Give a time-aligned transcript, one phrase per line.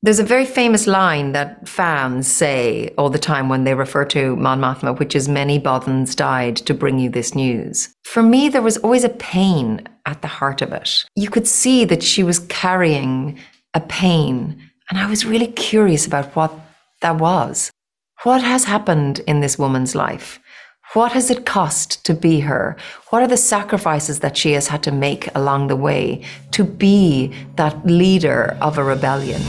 [0.00, 4.36] There's a very famous line that fans say all the time when they refer to
[4.36, 4.62] Mon
[4.96, 7.92] which is many Bothans died to bring you this news.
[8.04, 11.04] For me, there was always a pain at the heart of it.
[11.16, 13.40] You could see that she was carrying
[13.74, 16.52] a pain, and I was really curious about what
[17.00, 17.72] that was.
[18.22, 20.38] What has happened in this woman's life?
[20.94, 22.74] What has it cost to be her?
[23.10, 27.30] What are the sacrifices that she has had to make along the way to be
[27.56, 29.42] that leader of a rebellion?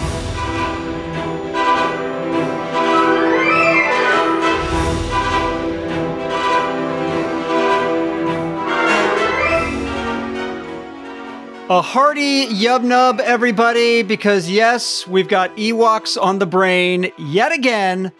[11.69, 18.11] A hearty yub nub, everybody, because yes, we've got Ewoks on the brain yet again.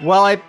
[0.00, 0.40] While I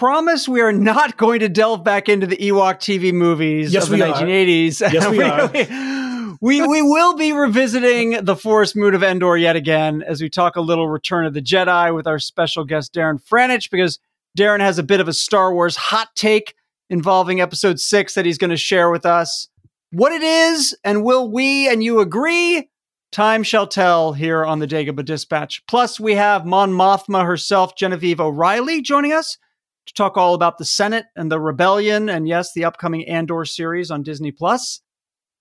[0.00, 3.90] promise we are not going to delve back into the Ewok TV movies Yes, of
[3.90, 4.14] the we are.
[4.14, 4.92] 1980s.
[4.94, 5.22] Yes, we
[6.32, 6.36] are.
[6.40, 10.56] we, we will be revisiting the Forest Moon of Endor yet again as we talk
[10.56, 13.98] a little Return of the Jedi with our special guest, Darren Franich, because
[14.38, 16.54] Darren has a bit of a Star Wars hot take
[16.88, 19.48] involving episode six that he's going to share with us.
[19.92, 22.70] What it is, and will we and you agree?
[23.12, 25.62] Time shall tell here on the Dagobah Dispatch.
[25.68, 29.36] Plus, we have Mon Mothma herself, Genevieve O'Reilly, joining us
[29.86, 33.90] to talk all about the Senate and the rebellion, and yes, the upcoming Andor series
[33.90, 34.80] on Disney Plus.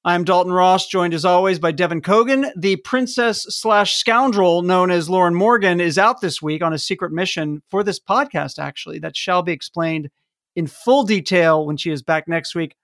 [0.06, 2.52] I'm Dalton Ross, joined as always by Devan Coggan.
[2.56, 7.12] The princess slash scoundrel known as Lauren Morgan is out this week on a secret
[7.12, 10.10] mission for this podcast, actually, that shall be explained
[10.56, 12.76] in full detail when she is back next week.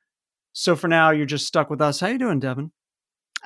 [0.51, 2.01] So for now, you're just stuck with us.
[2.01, 2.71] How you doing, Devan?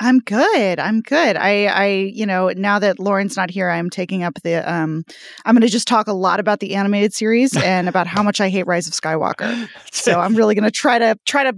[0.01, 0.79] I'm good.
[0.79, 1.35] I'm good.
[1.35, 4.57] I, I, you know, now that Lauren's not here, I'm taking up the.
[4.69, 5.03] Um,
[5.45, 8.39] I'm going to just talk a lot about the animated series and about how much
[8.39, 9.67] I hate Rise of Skywalker.
[9.91, 11.55] So I'm really going to try to try to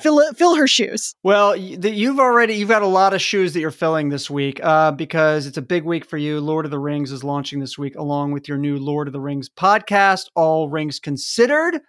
[0.00, 1.14] fill fill her shoes.
[1.22, 4.90] Well, you've already you've got a lot of shoes that you're filling this week uh,
[4.90, 6.40] because it's a big week for you.
[6.40, 9.20] Lord of the Rings is launching this week, along with your new Lord of the
[9.20, 11.80] Rings podcast, All Rings Considered,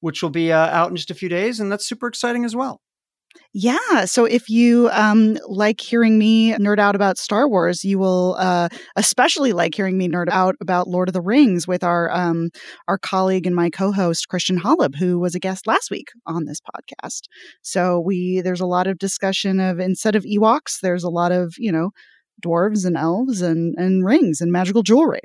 [0.00, 2.56] which will be uh, out in just a few days, and that's super exciting as
[2.56, 2.80] well.
[3.52, 4.04] Yeah.
[4.04, 8.68] So if you um, like hearing me nerd out about Star Wars, you will uh,
[8.96, 12.50] especially like hearing me nerd out about Lord of the Rings with our um,
[12.86, 16.60] our colleague and my co-host Christian Holub, who was a guest last week on this
[16.60, 17.22] podcast.
[17.62, 21.54] So we there's a lot of discussion of instead of Ewoks, there's a lot of
[21.58, 21.90] you know
[22.44, 25.20] dwarves and elves and and rings and magical jewelry.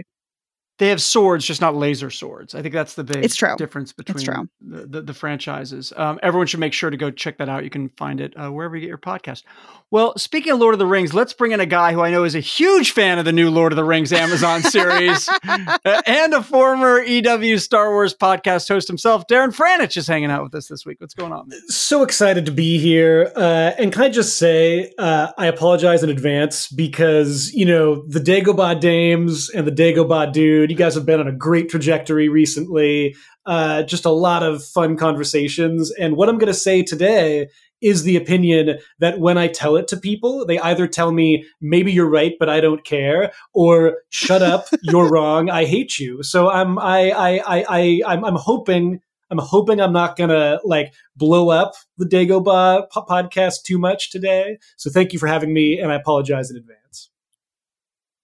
[0.82, 2.56] They have swords, just not laser swords.
[2.56, 3.56] I think that's the big It's true.
[3.56, 4.50] difference between true.
[4.62, 5.94] The, the, the franchises.
[5.96, 7.64] Um, everyone should make sure to go check that out.
[7.64, 9.44] You can find it uh, wherever you get your podcast.
[9.92, 12.24] Well, speaking of Lord of the Rings, let's bring in a guy who I know
[12.24, 16.34] is a huge fan of the new Lord of the Rings Amazon series uh, and
[16.34, 19.28] a former EW Star Wars podcast host himself.
[19.28, 21.02] Darren Franich is hanging out with us this week.
[21.02, 21.50] What's going on?
[21.50, 21.60] man?
[21.68, 23.34] so excited to be here.
[23.36, 28.22] Uh, and can I just say, uh, I apologize in advance because, you know, the
[28.22, 33.16] Dagobah Dames and the Dagobah Dude, you guys have been on a great trajectory recently.
[33.46, 35.92] Uh, just a lot of fun conversations.
[35.92, 37.50] And what I'm going to say today
[37.82, 41.92] is the opinion that when I tell it to people, they either tell me, maybe
[41.92, 46.24] you're right, but I don't care, or shut up, you're wrong, I hate you.
[46.24, 49.02] So I'm, I, I, I, I I'm, I'm hoping
[49.32, 54.58] I'm hoping I'm not gonna like blow up the Dagobah po- podcast too much today.
[54.76, 57.10] So thank you for having me, and I apologize in advance.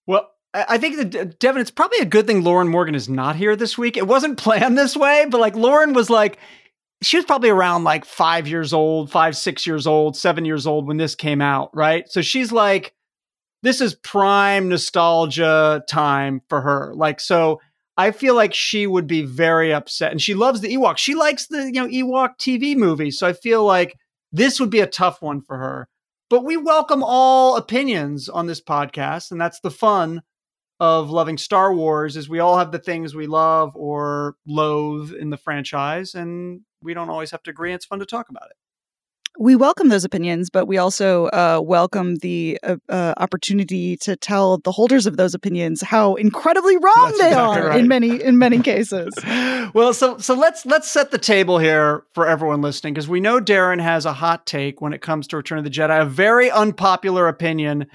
[0.05, 0.29] Well,
[0.67, 3.55] I think that uh, Devan, it's probably a good thing Lauren Morgan is not here
[3.55, 3.97] this week.
[3.97, 6.37] It wasn't planned this way, but like Lauren was like,
[7.01, 10.87] she was probably around like five years old, five, six years old, seven years old
[10.87, 12.09] when this came out, right?
[12.09, 12.93] So she's like,
[13.61, 16.93] this is prime nostalgia time for her.
[16.95, 17.59] Like, so
[17.97, 20.11] I feel like she would be very upset.
[20.11, 20.97] And she loves the Ewok.
[20.97, 23.19] She likes the, you know, Ewok TV movies.
[23.19, 23.95] So I feel like
[24.31, 25.87] this would be a tough one for her.
[26.29, 30.21] But we welcome all opinions on this podcast, and that's the fun
[30.79, 35.29] of loving Star Wars is we all have the things we love or loathe in
[35.29, 37.73] the franchise, and we don't always have to agree.
[37.73, 38.57] It's fun to talk about it.
[39.39, 44.57] we welcome those opinions, but we also uh, welcome the uh, uh, opportunity to tell
[44.59, 47.79] the holders of those opinions how incredibly wrong That's they exactly are right.
[47.79, 49.13] in many in many cases.
[49.75, 53.39] well, so so let's let's set the table here for everyone listening because we know
[53.39, 56.49] Darren has a hot take when it comes to Return of the Jedi, a very
[56.49, 57.85] unpopular opinion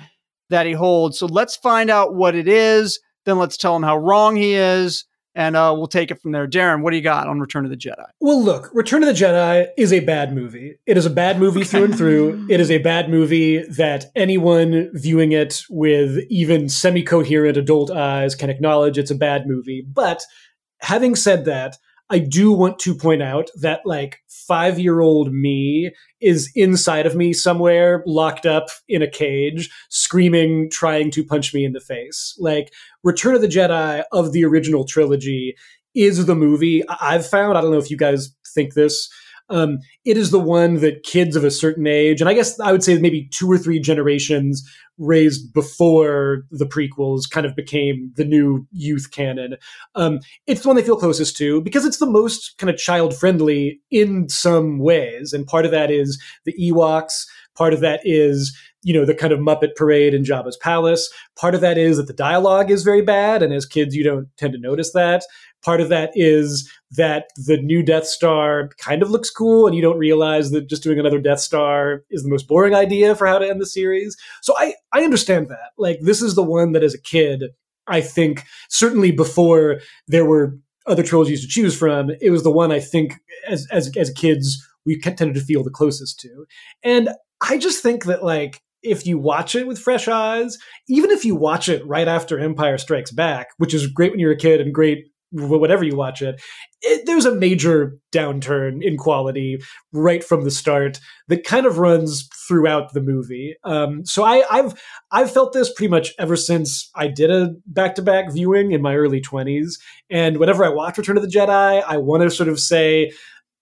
[0.52, 1.18] that he holds.
[1.18, 3.00] So let's find out what it is.
[3.24, 5.04] Then let's tell him how wrong he is
[5.34, 6.46] and uh, we'll take it from there.
[6.46, 8.04] Darren, what do you got on Return of the Jedi?
[8.20, 10.76] Well, look, Return of the Jedi is a bad movie.
[10.86, 12.46] It is a bad movie through and through.
[12.50, 18.34] It is a bad movie that anyone viewing it with even semi coherent adult eyes
[18.34, 19.86] can acknowledge it's a bad movie.
[19.90, 20.22] But
[20.80, 21.78] having said that,
[22.12, 27.16] I do want to point out that like five year old me is inside of
[27.16, 32.36] me somewhere, locked up in a cage, screaming, trying to punch me in the face.
[32.38, 32.70] Like
[33.02, 35.56] Return of the Jedi of the original trilogy
[35.94, 37.56] is the movie I've found.
[37.56, 39.08] I don't know if you guys think this
[39.52, 42.72] um, it is the one that kids of a certain age, and I guess I
[42.72, 44.68] would say maybe two or three generations
[44.98, 49.56] raised before the prequels kind of became the new youth canon.
[49.94, 53.16] Um, it's the one they feel closest to because it's the most kind of child
[53.16, 55.32] friendly in some ways.
[55.32, 59.32] And part of that is the Ewoks, part of that is you know the kind
[59.32, 61.12] of Muppet parade in Jabba's palace.
[61.36, 64.28] Part of that is that the dialogue is very bad, and as kids, you don't
[64.36, 65.24] tend to notice that.
[65.64, 69.82] Part of that is that the new Death Star kind of looks cool, and you
[69.82, 73.38] don't realize that just doing another Death Star is the most boring idea for how
[73.38, 74.16] to end the series.
[74.42, 75.70] So I I understand that.
[75.78, 77.44] Like this is the one that as a kid,
[77.86, 82.72] I think certainly before there were other trilogies to choose from, it was the one
[82.72, 83.14] I think
[83.48, 86.46] as as as kids we tended to feel the closest to.
[86.82, 87.10] And
[87.40, 91.34] I just think that like if you watch it with fresh eyes, even if you
[91.36, 94.74] watch it right after Empire Strikes Back, which is great when you're a kid and
[94.74, 96.40] great whatever you watch it,
[96.82, 99.58] it, there's a major downturn in quality
[99.92, 103.56] right from the start that kind of runs throughout the movie.
[103.64, 104.78] Um, so I, have
[105.10, 108.82] I've felt this pretty much ever since I did a back to back viewing in
[108.82, 109.78] my early 20s,
[110.10, 113.12] and whenever I watch Return of the Jedi, I want to sort of say.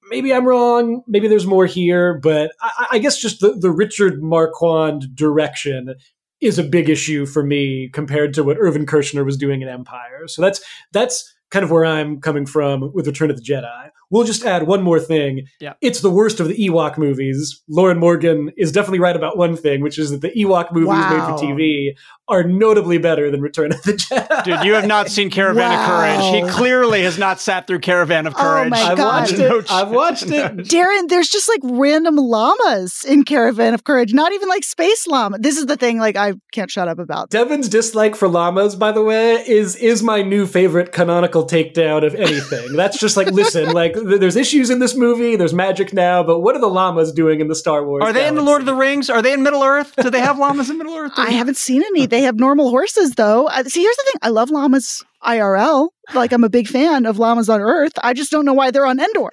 [0.09, 1.03] Maybe I'm wrong.
[1.07, 5.95] Maybe there's more here, but I, I guess just the, the Richard Marquand direction
[6.41, 10.27] is a big issue for me compared to what Irvin Kershner was doing in Empire.
[10.27, 10.61] So that's
[10.93, 13.91] that's kind of where I'm coming from with Return of the Jedi.
[14.11, 15.47] We'll just add one more thing.
[15.61, 15.75] Yeah.
[15.81, 17.63] It's the worst of the Ewok movies.
[17.69, 21.11] Lauren Morgan is definitely right about one thing, which is that the Ewok movies wow.
[21.11, 21.95] made for TV
[22.31, 24.45] are notably better than Return of the Jedi.
[24.45, 25.81] Dude, you have not seen Caravan wow.
[25.81, 26.45] of Courage.
[26.45, 28.67] He clearly has not sat through Caravan of Courage.
[28.67, 29.21] Oh my I've God.
[29.21, 29.71] watched it.
[29.71, 30.57] I've watched it.
[30.69, 35.39] Darren, there's just like random llamas in Caravan of Courage, not even like space llama.
[35.39, 37.31] This is the thing like I can't shut up about.
[37.31, 42.15] Devan's dislike for llamas, by the way, is is my new favorite canonical takedown of
[42.15, 42.75] anything.
[42.75, 46.57] That's just like listen, like there's issues in this movie, there's magic now, but what
[46.57, 48.03] are the llamas doing in the Star Wars?
[48.03, 48.29] Are they galaxy?
[48.29, 49.09] in the Lord of the Rings?
[49.11, 49.95] Are they in Middle Earth?
[49.97, 51.13] Do they have llamas in Middle Earth?
[51.17, 52.07] I haven't seen any.
[52.07, 53.47] They have normal horses though.
[53.49, 54.19] Uh, see, here's the thing.
[54.23, 55.91] I love llamas IRL.
[56.15, 57.93] Like I'm a big fan of llamas on Earth.
[58.03, 59.31] I just don't know why they're on Endor.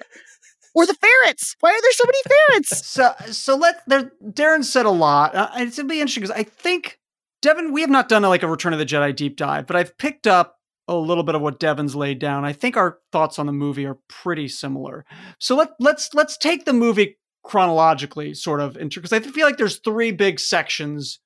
[0.74, 1.56] Or the ferrets.
[1.60, 2.86] Why are there so many ferrets?
[2.86, 4.12] so, so let there.
[4.24, 5.34] Darren said a lot.
[5.34, 6.98] Uh, it's gonna be interesting because I think
[7.42, 7.72] Devan.
[7.72, 9.96] We have not done a, like a Return of the Jedi deep dive, but I've
[9.98, 10.57] picked up
[10.88, 12.44] a little bit of what Devan's laid down.
[12.44, 15.04] I think our thoughts on the movie are pretty similar.
[15.38, 19.78] So let let's let's take the movie chronologically, sort of, because I feel like there's
[19.78, 21.20] three big sections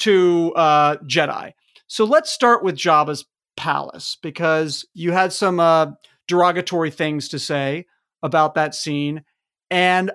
[0.00, 1.52] to uh, Jedi.
[1.86, 3.24] So let's start with Jabba's
[3.56, 5.92] palace because you had some uh,
[6.26, 7.86] derogatory things to say
[8.22, 9.24] about that scene,
[9.70, 10.10] and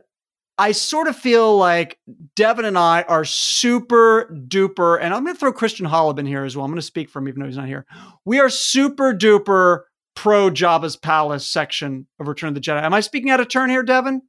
[0.57, 1.99] I sort of feel like
[2.35, 6.43] Devan and I are super duper, and I'm going to throw Christian Holub in here
[6.43, 6.65] as well.
[6.65, 7.85] I'm going to speak for him even though he's not here.
[8.25, 9.81] We are super duper
[10.15, 12.81] pro Jabba's Palace section of Return of the Jedi.
[12.81, 14.21] Am I speaking out of turn here, Devan?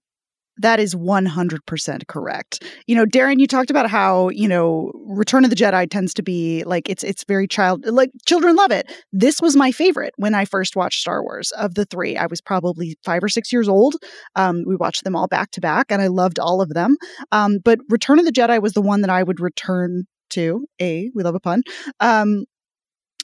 [0.59, 2.65] That is 100% correct.
[2.87, 6.23] You know, Darren, you talked about how, you know, Return of the Jedi tends to
[6.23, 8.91] be like it's it's very child like children love it.
[9.13, 12.17] This was my favorite when I first watched Star Wars of the 3.
[12.17, 13.95] I was probably 5 or 6 years old.
[14.37, 16.97] Um, we watched them all back to back and I loved all of them.
[17.33, 20.67] Um, but Return of the Jedi was the one that I would return to.
[20.81, 21.63] A, we love a pun.
[22.01, 22.45] Um,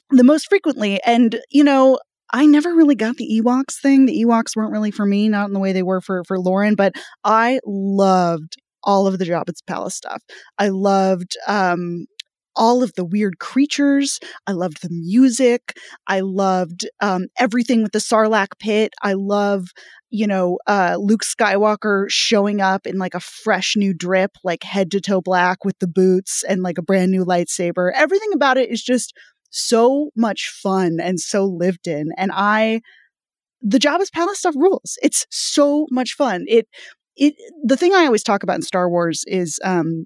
[0.09, 1.99] the most frequently and you know
[2.31, 4.05] I never really got the Ewoks thing.
[4.05, 6.75] The Ewoks weren't really for me, not in the way they were for for Lauren,
[6.75, 10.21] but I loved all of the Jabba's Palace stuff.
[10.57, 12.05] I loved um,
[12.55, 14.19] all of the weird creatures.
[14.47, 15.77] I loved the music.
[16.07, 18.93] I loved um, everything with the Sarlacc pit.
[19.01, 19.67] I love,
[20.09, 24.91] you know, uh, Luke Skywalker showing up in like a fresh new drip, like head
[24.91, 27.91] to toe black with the boots and like a brand new lightsaber.
[27.93, 29.13] Everything about it is just
[29.55, 32.09] so much fun and so lived in.
[32.17, 32.81] And I,
[33.61, 34.97] the Jabba's Palace stuff rules.
[35.01, 36.43] It's so much fun.
[36.47, 36.67] It,
[37.15, 37.33] it,
[37.63, 40.05] the thing I always talk about in Star Wars is, um,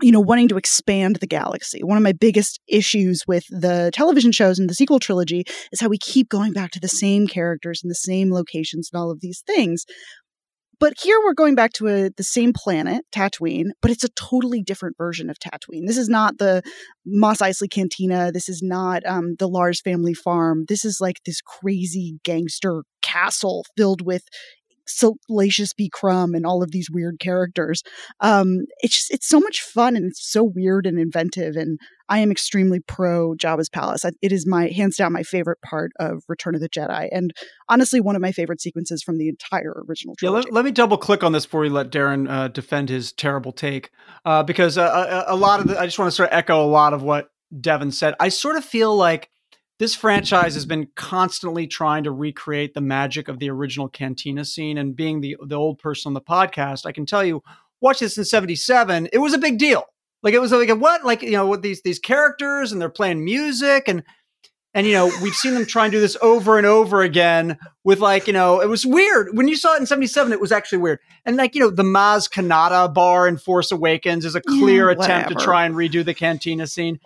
[0.00, 1.82] you know, wanting to expand the galaxy.
[1.82, 5.88] One of my biggest issues with the television shows and the sequel trilogy is how
[5.88, 9.20] we keep going back to the same characters and the same locations and all of
[9.20, 9.84] these things.
[10.80, 14.62] But here we're going back to a, the same planet, Tatooine, but it's a totally
[14.62, 15.86] different version of Tatooine.
[15.86, 16.62] This is not the
[17.04, 18.30] Mos Eisley Cantina.
[18.30, 20.64] This is not um, the Lars family farm.
[20.68, 24.22] This is like this crazy gangster castle filled with
[24.88, 25.88] Salacious B.
[25.92, 27.82] Crumb and all of these weird characters.
[28.20, 31.56] Um, it's just it's so much fun and it's so weird and inventive.
[31.56, 31.78] And
[32.08, 34.04] I am extremely pro Jabba's palace.
[34.22, 37.32] It is my hands down my favorite part of Return of the Jedi, and
[37.68, 40.46] honestly, one of my favorite sequences from the entire original trilogy.
[40.48, 43.12] Yeah, let, let me double click on this before we let Darren uh, defend his
[43.12, 43.90] terrible take,
[44.24, 46.64] uh, because uh, a, a lot of the, I just want to sort of echo
[46.64, 48.14] a lot of what Devan said.
[48.20, 49.28] I sort of feel like
[49.78, 54.78] this franchise has been constantly trying to recreate the magic of the original cantina scene
[54.78, 57.42] and being the the old person on the podcast i can tell you
[57.80, 59.84] watch this in 77 it was a big deal.
[60.22, 61.04] Like it was like a what?
[61.04, 64.02] Like you know with these these characters and they're playing music and
[64.74, 68.00] and you know we've seen them try and do this over and over again with
[68.00, 69.28] like you know it was weird.
[69.36, 70.98] When you saw it in 77 it was actually weird.
[71.24, 74.96] And like you know the maz kanata bar in force awakens is a clear Yeah,
[74.96, 76.98] attempt to try and redo the cantina scene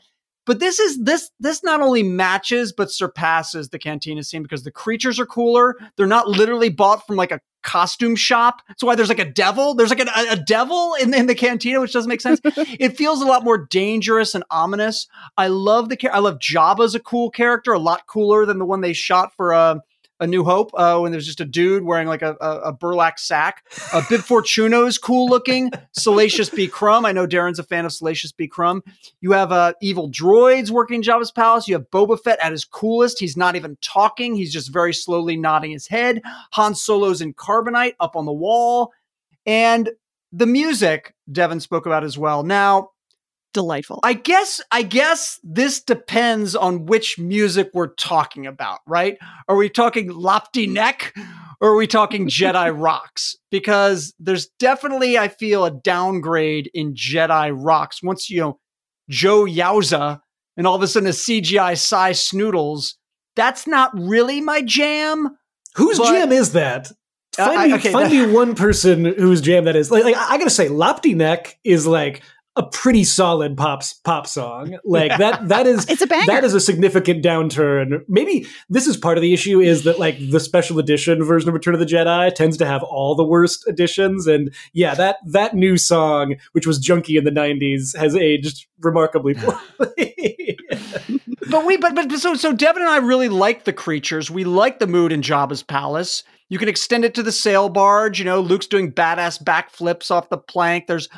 [0.46, 4.70] but this is this this not only matches but surpasses the cantina scene because the
[4.70, 5.76] creatures are cooler.
[5.96, 8.60] They're not literally bought from like a costume shop.
[8.68, 9.74] That's why there's like a devil.
[9.74, 12.40] There's like a, a devil in, in the cantina, which doesn't make sense.
[12.44, 15.06] it feels a lot more dangerous and ominous.
[15.36, 18.80] I love the I love Jabba's a cool character, a lot cooler than the one
[18.80, 19.76] they shot for uh,
[20.20, 23.18] a New Hope uh, when there's just a dude wearing like a, a, a burlap
[23.18, 23.64] sack.
[23.92, 25.70] Uh, Bib Fortuna is cool looking.
[25.92, 26.68] Salacious B.
[26.68, 27.04] Crumb.
[27.04, 28.46] I know Darren's a fan of Salacious B.
[28.46, 28.82] Crumb.
[29.20, 31.66] You have uh, evil droids working in Jabba's palace.
[31.66, 33.18] You have Boba Fett at his coolest.
[33.18, 34.36] He's not even talking.
[34.36, 36.22] He's just very slowly nodding his head.
[36.52, 38.92] Han Solo's in carbonite up on the wall.
[39.44, 39.90] And
[40.32, 42.42] the music Devan spoke about as well.
[42.42, 42.90] Now,
[43.52, 44.00] Delightful.
[44.02, 49.18] I guess I guess this depends on which music we're talking about, right?
[49.48, 51.14] Are we talking Lapti Nek
[51.60, 53.36] or are we talking Jedi Rocks?
[53.50, 58.02] Because there's definitely, I feel, a downgrade in Jedi Rocks.
[58.02, 58.58] Once you know
[59.10, 60.20] Joh Yowza
[60.56, 62.94] and all of a sudden a CGI Sy Snootles,
[63.36, 65.36] that's not really my jam.
[65.74, 66.90] Whose But- jam is that?
[67.38, 69.90] Uh, Find, I- me, okay, find that- me one person whose jam that is.
[69.90, 72.22] Like, like I gotta say, Lapti Nek is like
[72.54, 74.76] a pretty solid pop pop song.
[74.84, 75.48] Like that.
[75.48, 76.26] That is It's a banger.
[76.26, 78.04] that is a significant downturn.
[78.08, 81.54] Maybe this is part of the issue is that like the special edition version of
[81.54, 85.54] Return of the Jedi tends to have all the worst editions, and yeah, that that
[85.54, 89.32] new song, which was junky in the '90s, has aged remarkably
[89.78, 90.58] poorly.
[91.50, 94.30] but we but but so so Devan and I really like the creatures.
[94.30, 96.22] We like the mood in Jabba's palace.
[96.48, 98.18] You can extend it to the sail barge.
[98.18, 100.86] You know, Luke's doing badass backflips off the plank.
[100.86, 101.08] There's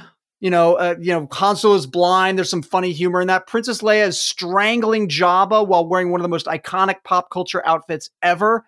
[0.44, 2.36] you know, uh, you know, Han Solo is blind.
[2.36, 3.46] There's some funny humor in that.
[3.46, 8.10] Princess Leia is strangling Jabba while wearing one of the most iconic pop culture outfits
[8.22, 8.66] ever.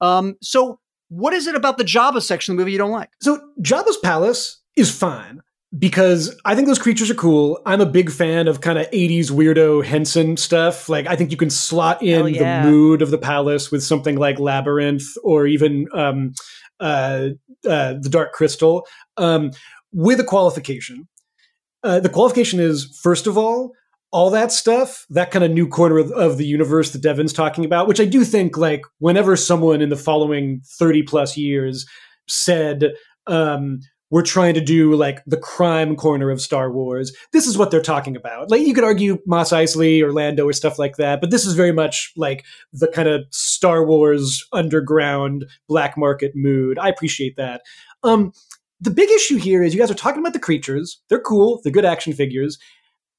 [0.00, 3.10] Um, so what is it about the Jabba section of the movie you don't like?
[3.20, 5.42] So Jabba's palace is fine
[5.78, 7.60] because I think those creatures are cool.
[7.66, 10.88] I'm a big fan of kind of 80s weirdo Henson stuff.
[10.88, 12.64] Like I think you can slot in yeah.
[12.64, 16.32] the mood of the palace with something like Labyrinth or even um,
[16.80, 17.28] uh,
[17.68, 18.86] uh, the Dark Crystal
[19.18, 19.50] um,
[19.92, 21.06] with a qualification.
[21.82, 23.72] Uh, the qualification is first of all
[24.12, 27.64] all that stuff, that kind of new corner of, of the universe that Devan's talking
[27.64, 31.86] about, which I do think like whenever someone in the following 30 plus years
[32.26, 32.92] said,
[33.26, 37.12] um, we're trying to do like the crime corner of Star Wars.
[37.32, 38.50] This is what they're talking about.
[38.50, 41.54] Like you could argue Mos Eisley or Lando or stuff like that, but this is
[41.54, 46.76] very much like the kind of Star Wars underground black market mood.
[46.80, 47.62] I appreciate that.
[48.02, 48.32] Um,
[48.80, 51.00] the big issue here is you guys are talking about the creatures.
[51.08, 51.60] They're cool.
[51.62, 52.58] They're good action figures.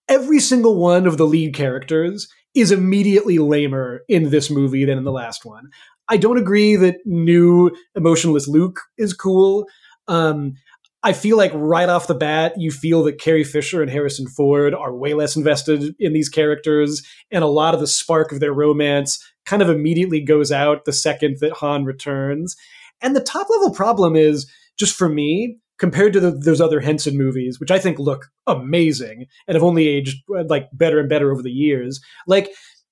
[0.08, 5.04] Every single one of the lead characters is immediately lamer in this movie than in
[5.04, 5.70] the last one.
[6.10, 9.68] I don't agree that new emotionless Luke is cool.
[10.08, 10.56] Um,
[11.04, 14.76] I feel like right off the bat, you feel that Carrie Fisher and Harrison Ford
[14.76, 17.02] are way less invested in these characters,
[17.32, 20.94] and a lot of the spark of their romance kind of immediately goes out the
[20.94, 22.56] second that Han returns.
[23.02, 27.18] And the top level problem is just for me, compared to the, those other Henson
[27.18, 31.32] movies, which I think look amazing and have only aged uh, like better and better
[31.32, 32.00] over the years.
[32.28, 32.52] Like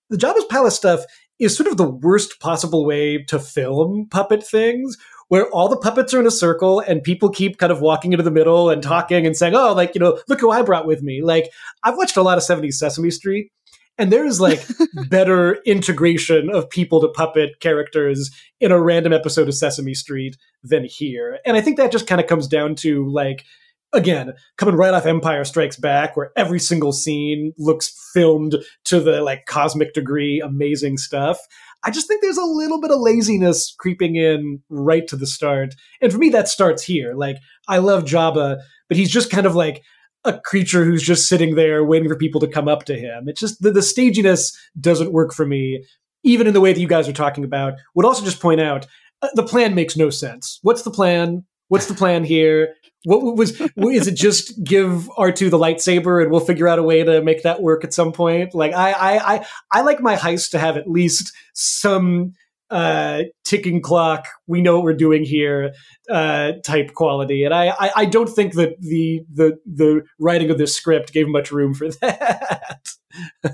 [0.09, 1.01] the Jabba's Palace stuff
[1.37, 6.15] is sort of the worst possible way to film puppet things, where all the puppets
[6.15, 9.25] are in a circle and people keep kind of walking into the middle and talking
[9.25, 11.51] and saying, "Oh, like you know, look who I brought with me." Like
[11.83, 13.51] I've watched a lot of '70s Sesame Street,
[13.99, 14.65] and there's like
[15.09, 20.85] better integration of people to puppet characters in a random episode of Sesame Street than
[20.85, 21.39] here.
[21.45, 23.45] And I think that just kind of comes down to like
[23.91, 29.21] again, coming right off Empire Strikes Back, where every single scene looks filmed to the
[29.21, 31.39] like cosmic degree, amazing stuff.
[31.83, 35.75] I just think there's a little bit of laziness creeping in right to the start.
[36.01, 37.13] And for me, that starts here.
[37.15, 37.37] Like,
[37.67, 39.81] I love Jabba, but he's just kind of like
[40.25, 43.25] a creature who's just sitting there waiting for people to come up to him.
[43.27, 45.85] It's just the, the staginess doesn't work for me,
[46.23, 47.73] even in the way that you guys are talking about.
[47.95, 48.85] Would also just point out
[49.21, 50.59] uh, the plan makes no sense.
[50.61, 51.45] What's the plan?
[51.69, 52.73] What's the plan here?
[53.05, 57.03] What was is it just give R2 the lightsaber and we'll figure out a way
[57.03, 58.53] to make that work at some point?
[58.53, 62.33] Like I I I, I like my heist to have at least some
[62.69, 65.73] uh, ticking clock, we know what we're doing here
[66.09, 67.43] uh, type quality.
[67.43, 71.27] And I, I, I, don't think that the, the, the writing of this script gave
[71.27, 72.89] much room for that.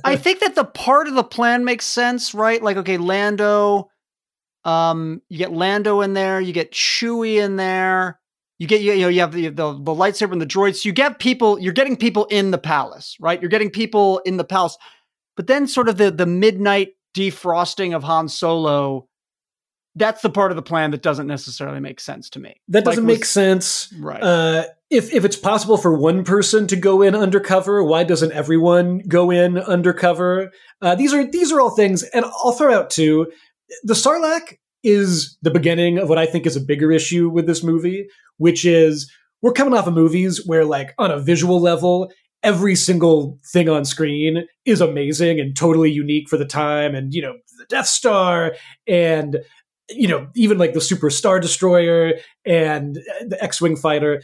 [0.04, 2.62] I think that the part of the plan makes sense, right?
[2.62, 3.90] Like, okay, Lando,
[4.66, 8.20] um, you get Lando in there, you get Chewie in there.
[8.58, 10.86] You get you know you have the, the the lightsaber and the droids.
[10.86, 11.60] You get people.
[11.60, 13.42] You're getting people in the palace, right?
[13.42, 14.78] You're getting people in the palace,
[15.36, 19.08] but then sort of the the midnight defrosting of Han Solo.
[19.96, 22.60] That's the part of the plan that doesn't necessarily make sense to me.
[22.68, 24.22] That doesn't like, make was, sense, right?
[24.22, 29.00] Uh, if if it's possible for one person to go in undercover, why doesn't everyone
[29.08, 30.52] go in undercover?
[30.82, 33.32] Uh, these are these are all things, and I'll throw out too.
[33.84, 37.64] The Sarlacc is the beginning of what I think is a bigger issue with this
[37.64, 38.08] movie,
[38.38, 42.12] which is we're coming off of movies where, like, on a visual level,
[42.46, 46.94] every single thing on screen is amazing and totally unique for the time.
[46.94, 48.56] And, you know, the Death Star
[48.88, 49.40] and,
[49.90, 52.14] you know, even like the Super Star Destroyer
[52.46, 54.22] and uh, the X Wing fighter.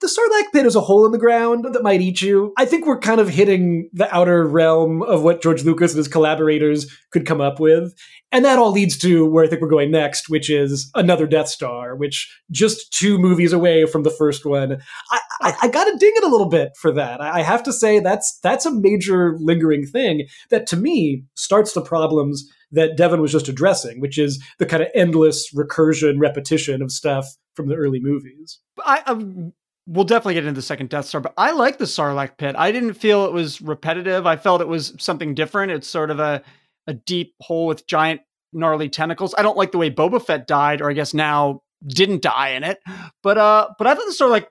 [0.00, 2.52] The Sarlacc pit is a hole in the ground that might eat you.
[2.56, 6.06] I think we're kind of hitting the outer realm of what George Lucas and his
[6.06, 7.94] collaborators could come up with.
[8.30, 11.48] And that all leads to where I think we're going next, which is another Death
[11.48, 14.80] Star, which just two movies away from the first one.
[15.10, 17.20] I, I, I got to ding it a little bit for that.
[17.20, 21.80] I have to say that's that's a major lingering thing that to me starts the
[21.80, 26.92] problems that Devin was just addressing, which is the kind of endless recursion, repetition of
[26.92, 28.60] stuff from the early movies.
[28.84, 29.50] I, I
[29.88, 32.54] we'll definitely get into the second Death Star, but I like the Sarlacc pit.
[32.56, 34.26] I didn't feel it was repetitive.
[34.26, 35.72] I felt it was something different.
[35.72, 36.42] It's sort of a
[36.86, 39.34] a deep hole with giant gnarly tentacles.
[39.36, 42.64] I don't like the way Boba Fett died, or I guess now didn't die in
[42.64, 42.80] it.
[43.22, 44.46] But uh, but I thought the Sarlacc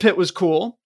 [0.00, 0.78] pit was cool.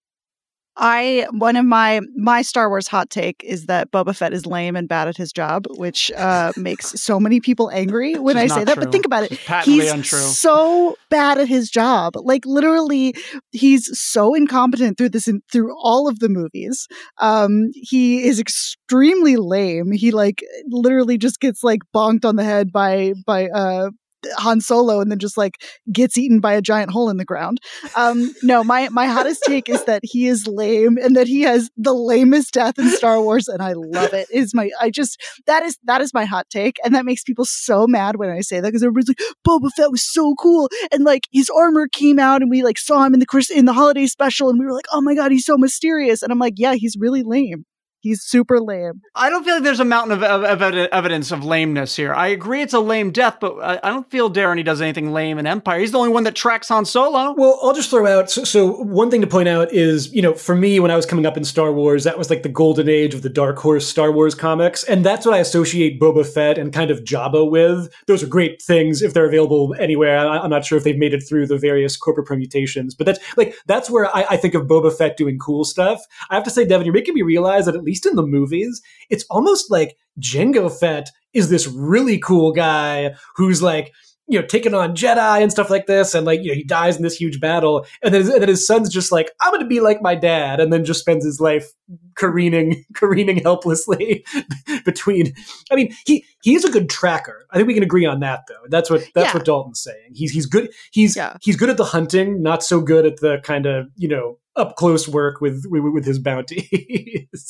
[0.77, 4.75] I one of my my Star Wars hot take is that Boba Fett is lame
[4.75, 8.63] and bad at his job, which uh, makes so many people angry when I say
[8.63, 8.77] that.
[8.77, 10.19] But think about it, he's untrue.
[10.19, 12.13] so bad at his job.
[12.15, 13.15] Like literally,
[13.51, 16.87] he's so incompetent through this in, through all of the movies.
[17.17, 19.91] Um, he is extremely lame.
[19.91, 23.89] He like literally just gets like bonked on the head by by uh
[24.37, 27.59] Han Solo and then just like gets eaten by a giant hole in the ground.
[27.95, 31.69] Um, no, my my hottest take is that he is lame and that he has
[31.77, 34.27] the lamest death in Star Wars, and I love it.
[34.31, 37.45] Is my I just that is that is my hot take, and that makes people
[37.45, 41.03] so mad when I say that because everybody's like Boba Fett was so cool, and
[41.03, 43.73] like his armor came out, and we like saw him in the Chris in the
[43.73, 46.55] holiday special, and we were like, oh my god, he's so mysterious, and I'm like,
[46.57, 47.65] yeah, he's really lame.
[47.99, 49.01] He's super lame.
[49.15, 52.13] I don't feel like there's a mountain of, of, of evidence of lameness here.
[52.13, 55.11] I agree it's a lame death, but I, I, don't feel Darren he does anything
[55.11, 55.79] lame in Empire.
[55.79, 57.33] He's the only one that tracks Han Solo.
[57.35, 58.29] Well, I'll just throw out.
[58.29, 61.07] So, so, one thing to point out is, you know, for me when I was
[61.07, 63.87] coming up in Star Wars, that was like the golden age of the Dark Horse
[63.87, 67.91] Star Wars comics, and that's what I associate Boba Fett and kind of Jabba with.
[68.05, 70.19] Those are great things if they're available anywhere.
[70.19, 73.19] I, am not sure if they've made it through the various corporate permutations, but that's
[73.37, 76.01] like that's where I, I think of Boba Fett doing cool stuff.
[76.29, 79.25] I have to say, Devan, you're making me realize that least in the movies, it's
[79.29, 83.93] almost like Jango Fett is this really cool guy who's like,
[84.29, 86.97] you know, taking on Jedi and stuff like this, and like, you know, he dies
[86.97, 89.67] in this huge battle, and then, and then his son's just like, I'm going to
[89.67, 91.71] be like my dad, and then just spends his life
[92.15, 94.25] careening, careening helplessly
[94.85, 95.33] between.
[95.71, 97.47] I mean, he he is a good tracker.
[97.51, 98.67] I think we can agree on that, though.
[98.67, 99.33] That's what that's yeah.
[99.33, 100.11] what Dalton's saying.
[100.13, 100.73] He's he's good.
[100.91, 101.37] He's yeah.
[101.41, 104.75] he's good at the hunting, not so good at the kind of you know up
[104.75, 106.67] close work with with, with his bounties.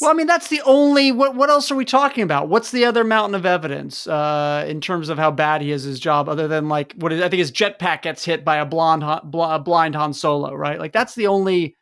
[0.01, 1.11] well, I mean, that's the only.
[1.11, 2.49] What what else are we talking about?
[2.49, 5.99] What's the other mountain of evidence uh, in terms of how bad he is his
[5.99, 9.03] job, other than like what is, I think his jetpack gets hit by a blonde
[9.23, 10.79] bl- blind Han Solo, right?
[10.79, 11.75] Like that's the only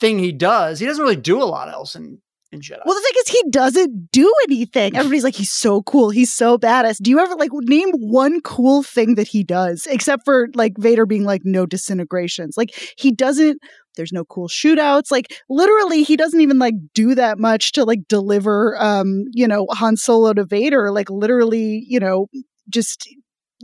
[0.00, 0.80] thing he does.
[0.80, 2.20] He doesn't really do a lot else in
[2.54, 2.80] in Jedi.
[2.86, 4.96] Well, the thing is, he doesn't do anything.
[4.96, 6.10] Everybody's like, he's so cool.
[6.10, 6.98] He's so badass.
[7.02, 11.04] Do you ever like name one cool thing that he does, except for like Vader
[11.04, 12.56] being like, no disintegrations?
[12.56, 13.60] Like, he doesn't
[13.96, 15.10] there's no cool shootouts.
[15.10, 19.66] Like literally, he doesn't even like do that much to like deliver, um, you know,
[19.70, 20.90] Han Solo to Vader.
[20.90, 22.26] Like literally, you know,
[22.68, 23.08] just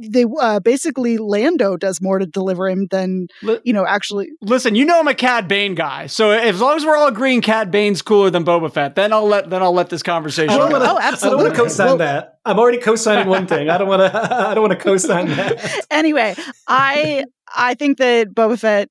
[0.02, 3.26] they uh, basically Lando does more to deliver him than
[3.64, 4.30] you know actually.
[4.40, 7.42] Listen, you know I'm a Cad Bane guy, so as long as we're all agreeing
[7.42, 10.50] Cad Bane's cooler than Boba Fett, then I'll let then I'll let this conversation.
[10.50, 10.90] I don't want to.
[10.90, 12.38] Oh, I don't want to co-sign Well- that.
[12.46, 13.68] I'm already co-signing one thing.
[13.68, 14.34] I don't want to.
[14.48, 15.84] I don't want to co-sign that.
[15.90, 16.34] Anyway,
[16.66, 18.88] I I think that Boba Fett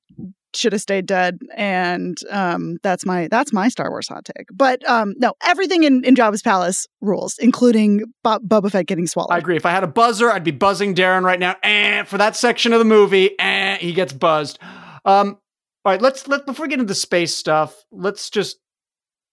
[0.54, 4.46] should have stayed dead, and um, that's my that's my Star Wars hot take.
[4.52, 9.32] But um, no, everything in in Jabba's palace rules, including Bo- Boba Fett getting swallowed.
[9.32, 9.56] I agree.
[9.56, 11.56] If I had a buzzer, I'd be buzzing Darren right now.
[11.62, 14.58] And for that section of the movie, eh, he gets buzzed.
[15.04, 15.38] Um,
[15.84, 18.58] all right, let's let before we get into the space stuff, let's just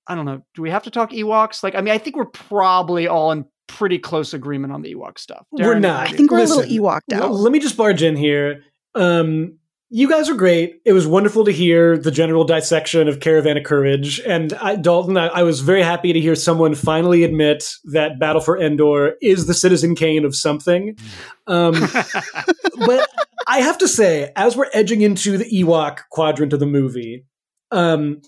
[0.07, 0.41] I don't know.
[0.55, 1.63] Do we have to talk Ewoks?
[1.63, 5.19] Like, I mean, I think we're probably all in pretty close agreement on the Ewok
[5.19, 5.45] stuff.
[5.51, 6.07] We're not.
[6.07, 7.31] I think we're a little Ewoked out.
[7.31, 8.63] Let me just barge in here.
[8.95, 10.81] Um, you guys are great.
[10.85, 14.19] It was wonderful to hear the general dissection of Caravan of Courage.
[14.19, 18.41] And I, Dalton, I, I was very happy to hear someone finally admit that Battle
[18.41, 20.97] for Endor is the Citizen Kane of something.
[21.47, 21.73] Um,
[22.85, 23.09] but
[23.47, 27.25] I have to say, as we're edging into the Ewok quadrant of the movie,
[27.71, 28.21] um,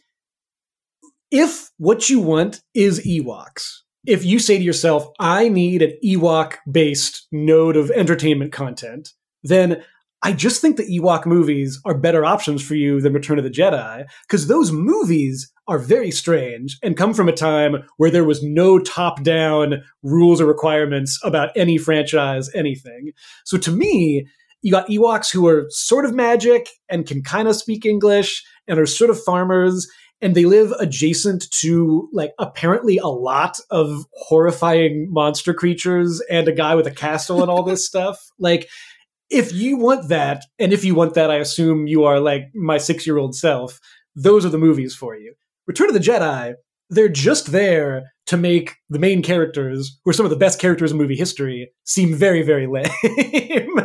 [1.29, 6.55] if what you want is Ewoks, if you say to yourself, I need an Ewok
[6.71, 9.11] based node of entertainment content,
[9.43, 9.83] then
[10.21, 13.49] I just think the Ewok movies are better options for you than Return of the
[13.49, 18.43] Jedi, because those movies are very strange and come from a time where there was
[18.43, 23.11] no top down rules or requirements about any franchise, anything.
[23.45, 24.27] So to me,
[24.61, 28.77] you got Ewoks who are sort of magic and can kind of speak English and
[28.77, 29.87] are sort of farmers
[30.21, 36.51] and they live adjacent to like apparently a lot of horrifying monster creatures and a
[36.51, 38.17] guy with a castle and all this stuff.
[38.37, 38.67] Like
[39.29, 42.77] if you want that, and if you want that, I assume you are like my
[42.77, 43.79] six year old self,
[44.15, 45.33] those are the movies for you.
[45.67, 46.55] Return of the Jedi,
[46.89, 50.91] they're just there to make the main characters, who are some of the best characters
[50.91, 52.85] in movie history, seem very, very lame.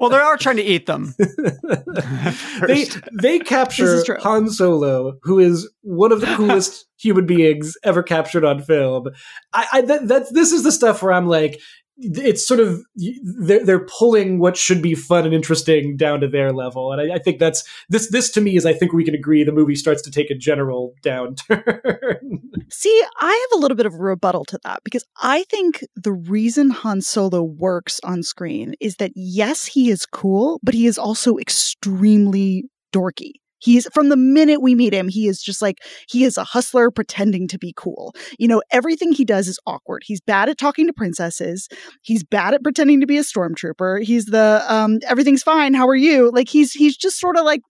[0.00, 1.14] well, they are trying to eat them.
[2.66, 4.18] they they capture.
[4.20, 9.08] Han Solo, who is one of the coolest human beings ever captured on film.
[9.54, 11.58] I, I that, that's this is the stuff where I'm like,
[12.00, 16.52] it's sort of they're they're pulling what should be fun and interesting down to their
[16.52, 19.14] level, and I, I think that's this this to me is I think we can
[19.14, 21.80] agree the movie starts to take a general downturn.
[22.70, 26.12] See, I have a little bit of a rebuttal to that because I think the
[26.12, 30.98] reason Han Solo works on screen is that yes, he is cool, but he is
[30.98, 33.32] also extremely dorky.
[33.58, 36.90] He's from the minute we meet him, he is just like he is a hustler
[36.90, 38.14] pretending to be cool.
[38.38, 40.02] You know, everything he does is awkward.
[40.04, 41.68] He's bad at talking to princesses.
[42.02, 44.02] He's bad at pretending to be a stormtrooper.
[44.02, 46.30] He's the um everything's fine, how are you?
[46.30, 47.62] Like he's he's just sort of like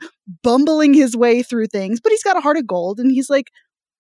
[0.43, 3.51] bumbling his way through things, but he's got a heart of gold and he's like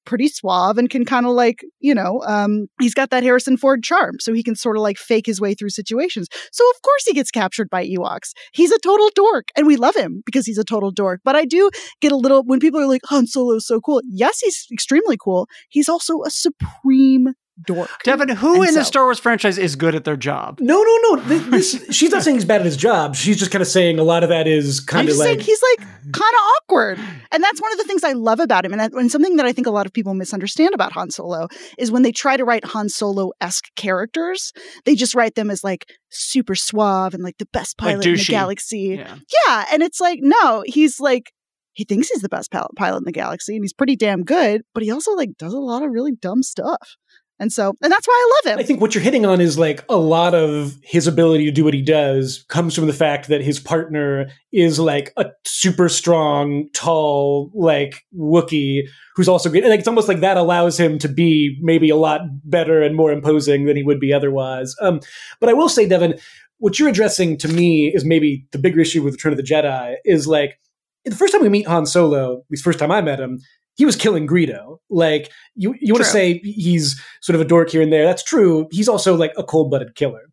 [0.08, 3.82] pretty suave and can kind of like, you know, um, he's got that Harrison Ford
[3.82, 4.16] charm.
[4.18, 6.28] So he can sort of like fake his way through situations.
[6.50, 8.30] So of course he gets captured by Ewoks.
[8.52, 11.20] He's a total dork and we love him because he's a total dork.
[11.24, 14.00] But I do get a little, when people are like, Han Solo is so cool.
[14.08, 15.46] Yes, he's extremely cool.
[15.68, 17.34] He's also a supreme
[17.66, 17.90] dork.
[18.04, 20.58] Devan, who And in the Star Wars franchise is good at their job?
[20.60, 21.16] no, no, no.
[21.22, 23.16] This, this, she's not saying he's bad at his job.
[23.16, 25.46] She's just kind of saying a lot of that is kind of just saying like
[25.46, 26.98] he's like kind of awkward.
[27.32, 28.72] And that's one of the things I love about him.
[28.72, 31.48] And, that, and something that I think a lot of people misunderstand about Han Solo
[31.78, 34.52] is when they try to write Han Solo esque characters,
[34.84, 38.14] they just write them as like super suave and like the best Like pilot in
[38.14, 38.96] the galaxy.
[38.98, 39.16] Yeah.
[39.46, 39.64] Yeah.
[39.72, 41.32] And it's like, no, he's like,
[41.72, 44.82] he thinks he's the best pilot in the galaxy and he's pretty damn good, but
[44.82, 46.96] he also like does a lot of really dumb stuff.
[47.40, 48.58] And so, and that's why I love him.
[48.58, 51.64] I think what you're hitting on is like a lot of his ability to do
[51.64, 56.68] what he does comes from the fact that his partner is like a super strong,
[56.74, 59.64] tall, like Wookiee who's also great.
[59.64, 62.94] And like it's almost like that allows him to be maybe a lot better and
[62.94, 64.76] more imposing than he would be otherwise.
[64.80, 65.00] Um,
[65.40, 66.20] but I will say, Devan,
[66.58, 69.96] what you're addressing to me is maybe the bigger issue with Return of the Jedi
[70.04, 70.60] is like
[71.04, 73.40] the first time we meet Han Solo, the first time I met him,
[73.78, 74.78] he was killing Greedo.
[74.90, 78.04] Like you, you want to say he's sort of a dork here and there.
[78.04, 78.68] That's true.
[78.70, 80.28] He's also like a cold-blooded killer.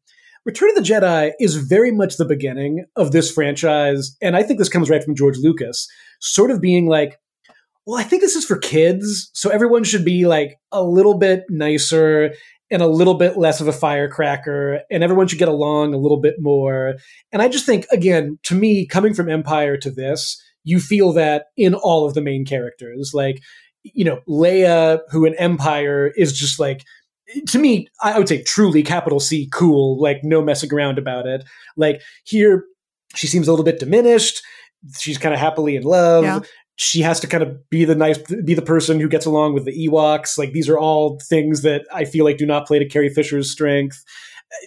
[0.45, 4.59] Return of the Jedi is very much the beginning of this franchise, and I think
[4.59, 5.87] this comes right from George Lucas,
[6.19, 7.19] sort of being like,
[7.87, 11.45] well, I think this is for kids, so everyone should be like a little bit
[11.49, 12.31] nicer
[12.71, 16.19] and a little bit less of a firecracker, and everyone should get along a little
[16.19, 16.95] bit more.
[17.31, 21.45] And I just think, again, to me, coming from Empire to this, you feel that
[21.55, 23.11] in all of the main characters.
[23.13, 23.41] Like,
[23.83, 26.83] you know, Leia, who in Empire is just like,
[27.47, 31.45] to me, I would say truly capital C cool, like no messing around about it.
[31.77, 32.65] Like here,
[33.15, 34.41] she seems a little bit diminished.
[34.99, 36.23] She's kind of happily in love.
[36.23, 36.39] Yeah.
[36.77, 39.65] She has to kind of be the nice, be the person who gets along with
[39.65, 40.37] the Ewoks.
[40.37, 43.49] Like these are all things that I feel like do not play to Carrie Fisher's
[43.49, 44.03] strength.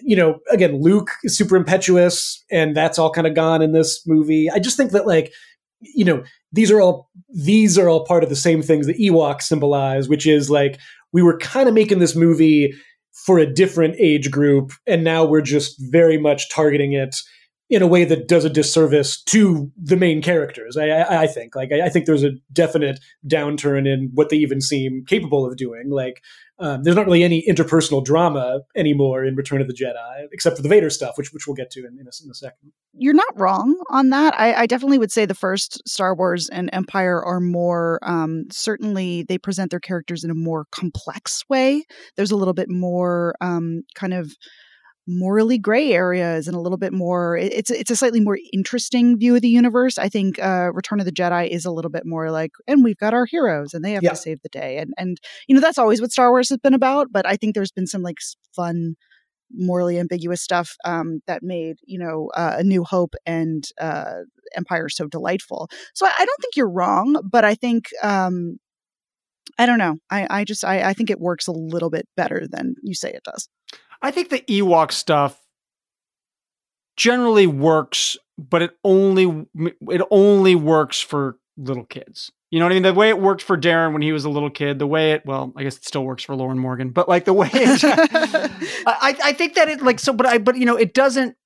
[0.02, 4.06] you know, again, Luke is super impetuous, and that's all kind of gone in this
[4.06, 4.50] movie.
[4.50, 5.32] I just think that like,
[5.80, 9.42] you know, these are all these are all part of the same things that Ewoks
[9.42, 10.78] symbolize, which is like
[11.12, 12.74] we were kind of making this movie
[13.12, 17.16] for a different age group, and now we're just very much targeting it
[17.70, 20.76] in a way that does a disservice to the main characters.
[20.76, 24.36] I, I, I think, like, I, I, think there's a definite downturn in what they
[24.36, 25.90] even seem capable of doing.
[25.90, 26.22] Like,
[26.60, 30.62] um, there's not really any interpersonal drama anymore in Return of the Jedi, except for
[30.62, 32.72] the Vader stuff, which which we'll get to in, in, a, in a, second.
[32.92, 34.38] You're not wrong on that.
[34.38, 39.22] I, I, definitely would say the first Star Wars and Empire are more um, certainly
[39.22, 41.84] they present their characters in a more complex way.
[42.16, 44.32] There's a little bit more um, kind of
[45.08, 49.34] morally gray areas and a little bit more it's it's a slightly more interesting view
[49.34, 49.96] of the universe.
[49.96, 52.98] I think uh, return of the jedi is a little bit more like and we've
[52.98, 54.10] got our heroes and they have yeah.
[54.10, 54.76] to save the day.
[54.76, 57.54] And and you know that's always what star wars has been about but i think
[57.54, 58.18] there's been some like
[58.54, 58.96] fun
[59.50, 64.18] morally ambiguous stuff um, that made you know uh, a new hope and uh,
[64.54, 65.68] empire so delightful.
[65.94, 68.58] So I, I, don't think you're wrong but i think um,
[69.58, 69.96] i don't know.
[70.10, 73.10] I, I just I, I think it works a little bit better than you say
[73.10, 73.48] it does
[74.02, 75.40] I think the Ewok stuff
[76.96, 79.46] generally works, but it only
[79.88, 82.30] it only works for little kids.
[82.50, 82.82] You know what I mean?
[82.82, 85.26] The way it worked for Darren when he was a little kid, the way it
[85.26, 87.84] well, I guess it still works for Lauren Morgan, but like the way it,
[88.86, 91.36] I I think that it like so, but I but you know it doesn't.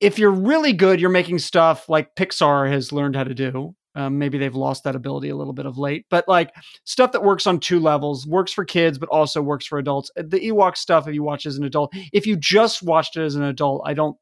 [0.00, 3.74] If you're really good, you're making stuff like Pixar has learned how to do.
[3.96, 6.54] Um, maybe they've lost that ability a little bit of late, but like
[6.84, 10.10] stuff that works on two levels works for kids, but also works for adults.
[10.18, 13.22] Uh, the Ewok stuff, if you watch as an adult, if you just watched it
[13.22, 14.16] as an adult, I don't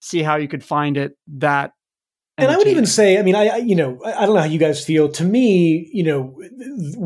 [0.00, 1.72] see how you could find it that.
[2.36, 4.46] And I would even say, I mean, I, I, you know, I don't know how
[4.46, 5.08] you guys feel.
[5.08, 6.38] To me, you know,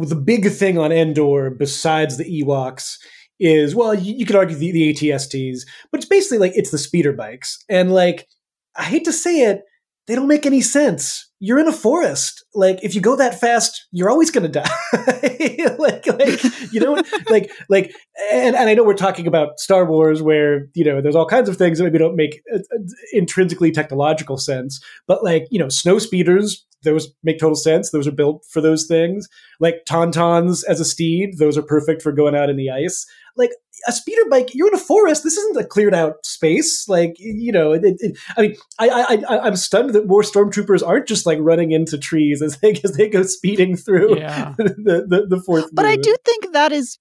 [0.03, 2.99] the big thing on Endor besides the Ewoks
[3.41, 5.61] is, well, you, you could argue the, the ATSTs,
[5.91, 8.29] but it's basically like it's the speeder bikes, and like
[8.77, 9.62] I hate to say it,
[10.07, 11.31] they don't make any sense.
[11.44, 12.44] You're in a forest.
[12.55, 14.70] Like if you go that fast, you're always going to die.
[15.76, 17.92] like, like you know, like like,
[18.33, 21.48] and, and I know we're talking about Star Wars, where you know there's all kinds
[21.48, 22.78] of things that maybe don't make uh, uh,
[23.12, 27.90] intrinsically technological sense, but like you know, snow speeders, those make total sense.
[27.90, 29.28] Those are built for those things.
[29.59, 33.05] Like tauntauns as a steed, those are perfect for going out in the ice.
[33.37, 33.50] Like
[33.87, 35.25] a speeder bike, you're in a forest.
[35.25, 36.88] This isn't a cleared out space.
[36.88, 41.09] Like you know, it, it, I mean, I, I I'm stunned that more stormtroopers aren't
[41.09, 44.55] just like running into trees as they as they go speeding through yeah.
[44.59, 45.71] the, the, the fourth.
[45.73, 46.99] But I do think that is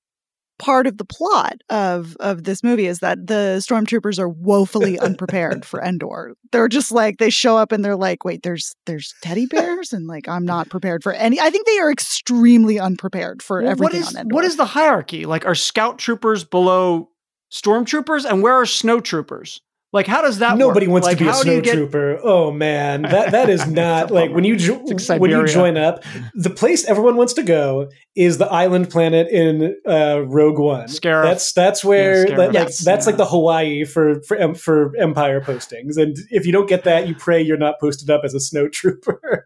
[0.62, 5.66] part of the plot of of this movie is that the stormtroopers are woefully unprepared
[5.66, 6.36] for Endor.
[6.52, 10.08] They're just like they show up and they're like, "Wait, there's there's teddy bears," and
[10.08, 11.40] like I'm not prepared for any.
[11.40, 14.36] I think they are extremely unprepared for well, everything what is, on Endor.
[14.36, 15.26] What is the hierarchy?
[15.26, 17.10] Like, are scout troopers below
[17.52, 19.62] stormtroopers, and where are snow troopers?
[19.94, 20.58] Like, how does that?
[20.58, 21.04] Nobody work?
[21.04, 22.16] wants like, to be a snowtrooper.
[22.16, 22.22] Get...
[22.24, 24.86] Oh man, that that is not like when you jo-
[25.18, 26.04] when you join up.
[26.34, 30.88] The place everyone wants to go is the island planet in uh, Rogue One.
[30.88, 31.24] Scarif.
[31.24, 32.80] That's that's where yeah, like, yes.
[32.80, 33.10] that's yeah.
[33.10, 35.98] like the Hawaii for for for Empire postings.
[35.98, 39.42] And if you don't get that, you pray you're not posted up as a snowtrooper.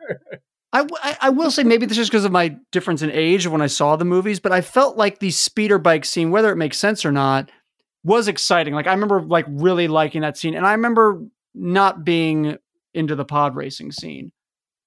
[0.74, 3.68] I, I will say maybe this is because of my difference in age when I
[3.68, 7.06] saw the movies, but I felt like the speeder bike scene, whether it makes sense
[7.06, 7.50] or not,
[8.06, 8.74] was exciting.
[8.74, 12.58] Like I remember like really liking that scene, and I remember not being
[12.94, 14.32] into the pod racing scene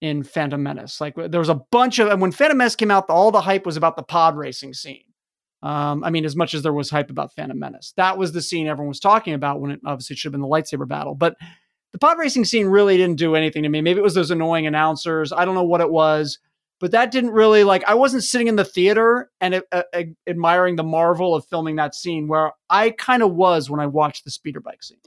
[0.00, 1.00] in Phantom Menace.
[1.00, 3.66] Like there was a bunch of and when Phantom Menace came out, all the hype
[3.66, 5.02] was about the pod racing scene.
[5.60, 8.40] Um, I mean, as much as there was hype about Phantom Menace, that was the
[8.40, 11.16] scene everyone was talking about when it obviously should have been the lightsaber battle.
[11.16, 11.36] But
[11.90, 13.80] the pod racing scene really didn't do anything to me.
[13.80, 15.32] Maybe it was those annoying announcers.
[15.32, 16.38] I don't know what it was
[16.80, 20.76] but that didn't really like i wasn't sitting in the theater and uh, uh, admiring
[20.76, 24.30] the marvel of filming that scene where i kind of was when i watched the
[24.30, 24.98] speeder bike scene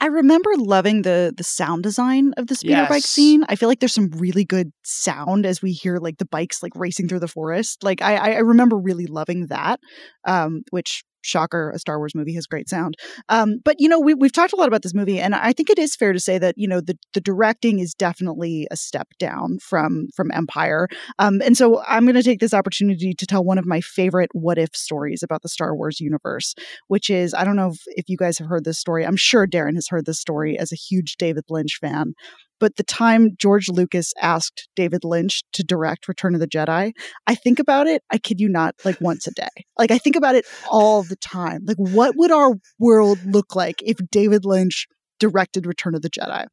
[0.00, 2.88] I remember loving the the sound design of the speeder yes.
[2.88, 3.44] bike scene.
[3.48, 6.72] I feel like there's some really good sound as we hear like the bikes like
[6.74, 7.84] racing through the forest.
[7.84, 9.78] Like I I remember really loving that,
[10.24, 12.96] um, which shocker a star wars movie has great sound.
[13.28, 15.70] Um, but you know we, we've talked a lot about this movie and i think
[15.70, 19.08] it is fair to say that you know the, the directing is definitely a step
[19.18, 20.88] down from from empire.
[21.18, 24.30] Um, and so i'm going to take this opportunity to tell one of my favorite
[24.32, 26.54] what if stories about the star wars universe
[26.88, 29.06] which is i don't know if, if you guys have heard this story.
[29.06, 32.14] I'm sure darren has heard this story as a huge david lynch fan
[32.62, 36.92] but the time George Lucas asked David Lynch to direct Return of the Jedi,
[37.26, 39.48] I think about it, I kid you not, like once a day.
[39.76, 41.62] Like I think about it all the time.
[41.66, 44.86] Like what would our world look like if David Lynch
[45.18, 46.46] directed Return of the Jedi?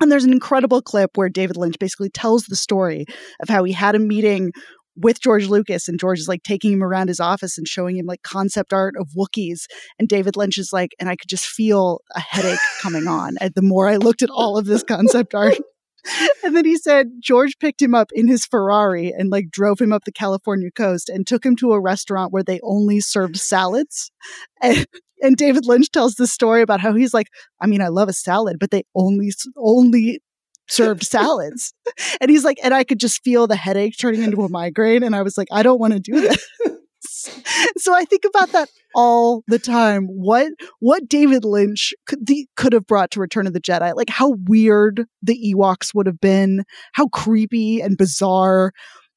[0.00, 3.06] And there's an incredible clip where David Lynch basically tells the story
[3.40, 4.50] of how he had a meeting
[4.96, 8.06] with George Lucas, and George is like taking him around his office and showing him
[8.06, 9.66] like concept art of Wookiees.
[9.98, 13.36] And David Lynch is like, and I could just feel a headache coming on.
[13.40, 15.58] And the more I looked at all of this concept art,
[16.44, 19.92] and then he said George picked him up in his Ferrari and like drove him
[19.92, 24.10] up the California coast and took him to a restaurant where they only served salads.
[24.62, 24.86] And,
[25.22, 27.28] and David Lynch tells the story about how he's like,
[27.60, 30.20] I mean, I love a salad, but they only only
[30.68, 31.72] served salads.
[32.20, 35.02] and he's like, and I could just feel the headache turning into a migraine.
[35.02, 36.46] And I was like, I don't want to do this.
[37.76, 40.06] so I think about that all the time.
[40.06, 43.94] What what David Lynch could the, could have brought to Return of the Jedi?
[43.94, 48.72] Like how weird the Ewoks would have been, how creepy and bizarre.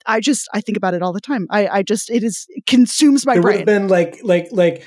[0.06, 1.48] I just I think about it all the time.
[1.50, 3.54] I I just it is it consumes my there brain.
[3.54, 4.84] would have been like like like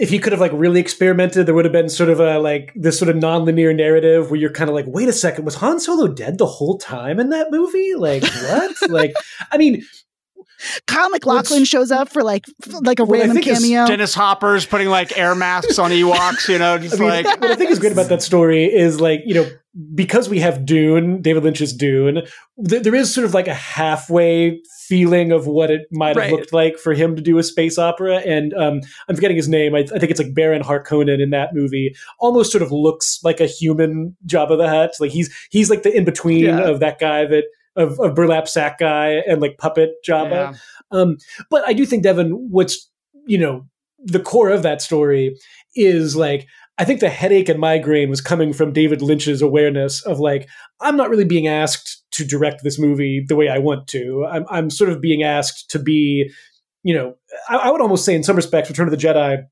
[0.00, 2.72] if he could have like really experimented, there would have been sort of a like
[2.74, 5.78] this sort of nonlinear narrative where you're kind of like, wait a second, was Han
[5.78, 7.94] Solo dead the whole time in that movie?
[7.94, 8.76] Like what?
[8.90, 9.12] like
[9.52, 9.84] I mean,
[10.86, 13.86] Kyle MacLachlan shows up for like f- like a What I random think cameo.
[13.86, 17.50] Dennis Hopper's putting like air masks on Ewoks, you know, just I mean, like what
[17.50, 19.48] I think is great about that story is like you know
[19.94, 22.22] because we have Dune, David Lynch's Dune.
[22.68, 26.32] Th- there is sort of like a halfway feeling of what it might have Right.
[26.32, 28.16] looked like for him to do a space opera.
[28.16, 29.76] And um, I'm forgetting his name.
[29.76, 31.94] I, I think it's like Baron Harkonnen in that movie.
[32.18, 34.94] Almost sort of looks like a human Jabba the Hutt.
[34.98, 36.62] Like he's he's like the in between Yeah.
[36.68, 37.44] of that guy that
[37.76, 40.30] of, of burlap sack guy and like puppet Jabba.
[40.30, 40.54] Yeah.
[40.90, 41.16] Um,
[41.50, 42.90] but I do think Devan, what's
[43.26, 43.66] you know
[44.02, 45.36] the core of that story
[45.76, 46.46] is like
[46.78, 50.48] I think the headache and migraine was coming from David Lynch's awareness of like
[50.80, 54.26] I'm not really being asked to direct this movie the way I want to.
[54.30, 56.30] I'm I'm sort of being asked to be,
[56.82, 57.14] you know,
[57.48, 59.42] I, I would almost say in some respects, Return of the Jedi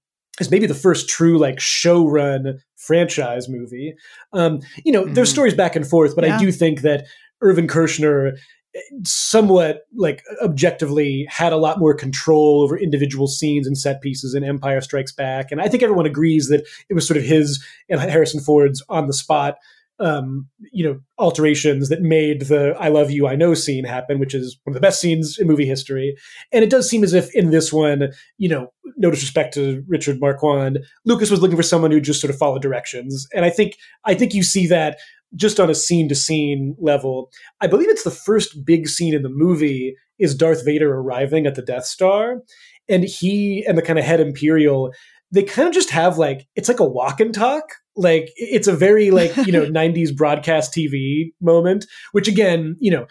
[0.40, 3.94] is maybe the first true like show run franchise movie.
[4.32, 5.32] Um, you know, there's Mhm.
[5.32, 7.06] stories back and forth, but I do think that
[7.40, 8.36] Irvin Kershner
[8.74, 14.34] eh, somewhat like objectively had a lot more control over individual scenes and set pieces
[14.34, 15.50] in Empire Strikes Back.
[15.50, 19.06] And I think everyone agrees that it was sort of his and Harrison Ford's on
[19.06, 19.56] the spot
[20.00, 24.34] um, you know, alterations that made the I love you, I know scene happen, which
[24.34, 26.16] is one of the best scenes in movie history.
[26.52, 30.20] And it does seem as if in this one, you know, no disrespect to Richard
[30.20, 33.26] Marquand, Lucas was looking for someone who just sort of followed directions.
[33.34, 34.98] And I think I think you see that
[35.34, 37.30] just on a scene to scene level.
[37.60, 41.54] I believe it's the first big scene in the movie is Darth Vader arriving at
[41.54, 42.42] the Death Star.
[42.88, 44.92] And he and the kind of head Imperial,
[45.30, 47.64] they kind of just have like it's like a walk and talk.
[47.96, 53.06] Like it's a very like, you know, 90s broadcast TV moment, which again, you know,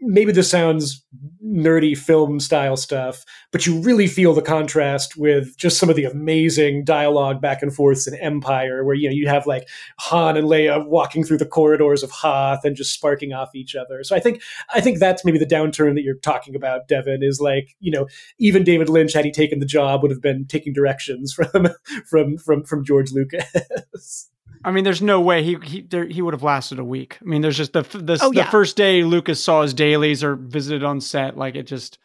[0.00, 1.04] maybe this sounds
[1.44, 6.04] nerdy film style stuff, but you really feel the contrast with just some of the
[6.04, 9.68] amazing dialogue back and forths in Empire, where you know you have like
[10.00, 14.02] Han and Leia walking through the corridors of Hoth and just sparking off each other.
[14.02, 14.42] So I think
[14.74, 18.06] I think that's maybe the downturn that you're talking about, Devan, is like you know
[18.38, 21.68] even David Lynch had he taken the job would have been taking directions from
[22.06, 24.30] from from from George Lucas.
[24.66, 27.18] I mean, there's no way he he there, he would have lasted a week.
[27.22, 28.50] I mean, there's just the the, Oh, the yeah.
[28.50, 31.98] first day Lucas saw his dailies or visited on set, like it just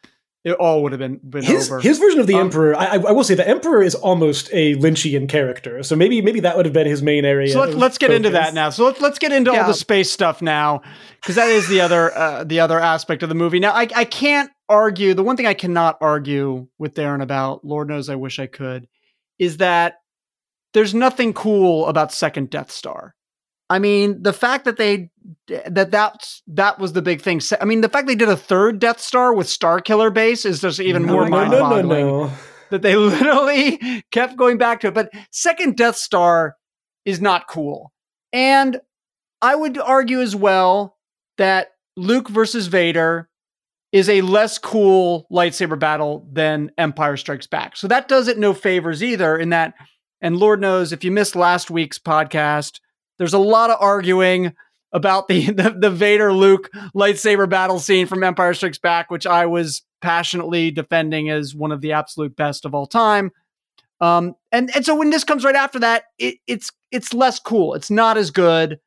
[0.44, 1.82] it all would have been been his over.
[1.82, 4.50] his version of the Um, Emperor, I, I I will say, the Emperor is almost
[4.54, 5.82] a Lynchian character.
[5.84, 7.52] So maybe maybe that would have been his main area.
[7.52, 8.70] so let, of let's get into that now.
[8.70, 10.82] So let's let's get into all the space stuff now,
[11.20, 13.60] because that is the other uh, the other aspect of the movie.
[13.60, 15.14] Now, I I can't argue.
[15.16, 18.88] The one thing I cannot argue with Darren about, Lord knows I wish I could,
[19.40, 19.96] is that
[20.74, 23.16] there's nothing cool about Second Death Star.
[23.70, 25.10] I mean, the fact that they
[25.48, 27.40] that that's that was the big thing.
[27.60, 30.60] I mean, the fact they did a third Death Star with Star Killer Base is
[30.60, 32.32] just even No, more no, no, mind-boggling no, no.
[32.70, 34.94] that they literally kept going back to it.
[34.94, 36.58] But second Death Star
[37.06, 37.94] is not cool.
[38.34, 38.80] And
[39.42, 40.98] I would argue as well
[41.38, 43.30] that Luke versus Vader
[43.92, 47.76] is a less cool lightsaber battle than Empire Strikes Back.
[47.76, 49.74] So that does it no favors either in that
[50.22, 52.80] and Lord knows if you missed last week's podcast,
[53.18, 54.54] there's a lot of arguing
[54.92, 59.46] about the, the the Vader Luke lightsaber battle scene from Empire Strikes Back, which I
[59.46, 63.32] was passionately defending as one of the absolute best of all time.
[64.00, 67.76] Um, and and so when this comes right after that, it, it's it's less cool.
[67.76, 68.80] It's not as good,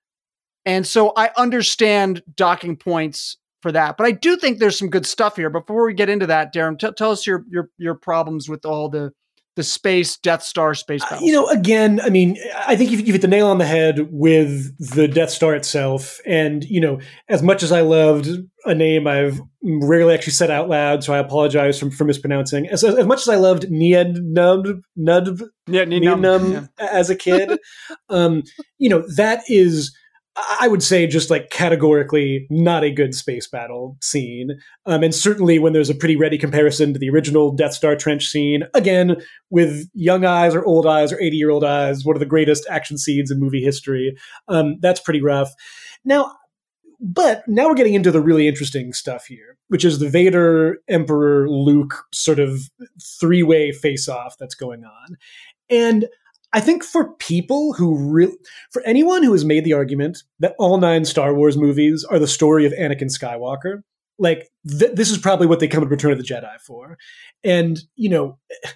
[0.64, 3.96] and so I understand docking points for that.
[3.96, 5.50] But I do think there's some good stuff here.
[5.50, 8.88] Before we get into that, Darren, t- tell us your your your problems with all
[8.88, 9.12] the
[9.56, 11.22] the space Death Star space Uh, battles.
[11.28, 12.36] You know, again, I mean,
[12.66, 16.20] I think you you hit the nail on the head with the Death Star itself.
[16.26, 18.28] And, you know, as much as I loved
[18.66, 22.66] a name I've rarely actually said out loud, so I apologize for, for mispronouncing.
[22.68, 24.66] As, as much as I loved Nied Nub,
[24.98, 27.58] Nud, yeah, Nien Num as a kid,
[28.08, 28.42] um,
[28.78, 29.94] you know, that is
[30.36, 34.58] I would say just like categorically not a good space battle scene.
[34.84, 38.26] Um, and certainly when there's a pretty ready comparison to the original Death Star trench
[38.26, 39.16] scene, again,
[39.50, 42.66] with young eyes or old eyes or 80 year old eyes, one of the greatest
[42.68, 44.16] action scenes in movie history.
[44.48, 45.52] Um, that's pretty rough.
[46.04, 46.32] Now,
[47.00, 51.48] but now we're getting into the really interesting stuff here, which is the Vader, Emperor,
[51.48, 52.70] Luke sort of
[53.20, 55.16] three way face off that's going on.
[55.70, 56.06] And
[56.54, 58.36] I think for people who really,
[58.70, 62.28] for anyone who has made the argument that all nine Star Wars movies are the
[62.28, 63.80] story of Anakin Skywalker,
[64.20, 66.96] like th- this is probably what they come to Return of the Jedi for.
[67.42, 68.68] And, you know, eh,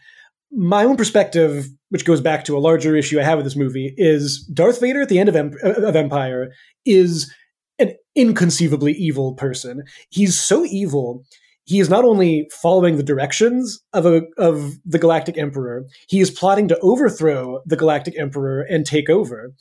[0.51, 3.95] my own perspective, which goes back to a larger issue I have with this movie,
[3.97, 6.51] is Darth Vader at the end of, em- eh, of Empire
[6.85, 7.33] is
[7.79, 9.85] an inconceivably evil person.
[10.11, 11.23] He's so evil
[11.69, 16.31] he is not only following the directions of a of the Galactic Emperor, he is
[16.31, 19.53] plotting to overthrow the Galactic Emperor and take over.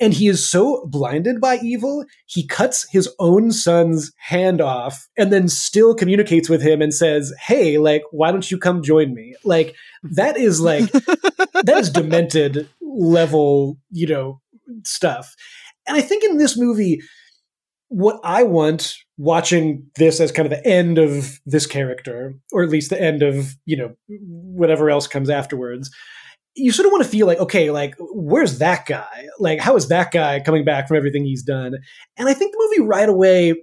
[0.00, 5.32] And he is so blinded by evil, he cuts his own son's hand off and
[5.32, 9.36] then still communicates with him and says, Hey, like, why don't you come join me?
[9.44, 14.40] Like, that is like, that is demented level, you know,
[14.82, 15.36] stuff.
[15.86, 17.00] And I think in this movie,
[17.88, 22.70] what I want watching this as kind of the end of this character, or at
[22.70, 25.90] least the end of, you know, whatever else comes afterwards,
[26.56, 29.26] you sort of want to feel like, okay, like, where's that guy?
[29.38, 31.74] Like, how is that guy coming back from everything he's done?
[32.16, 33.54] And I think the movie right away,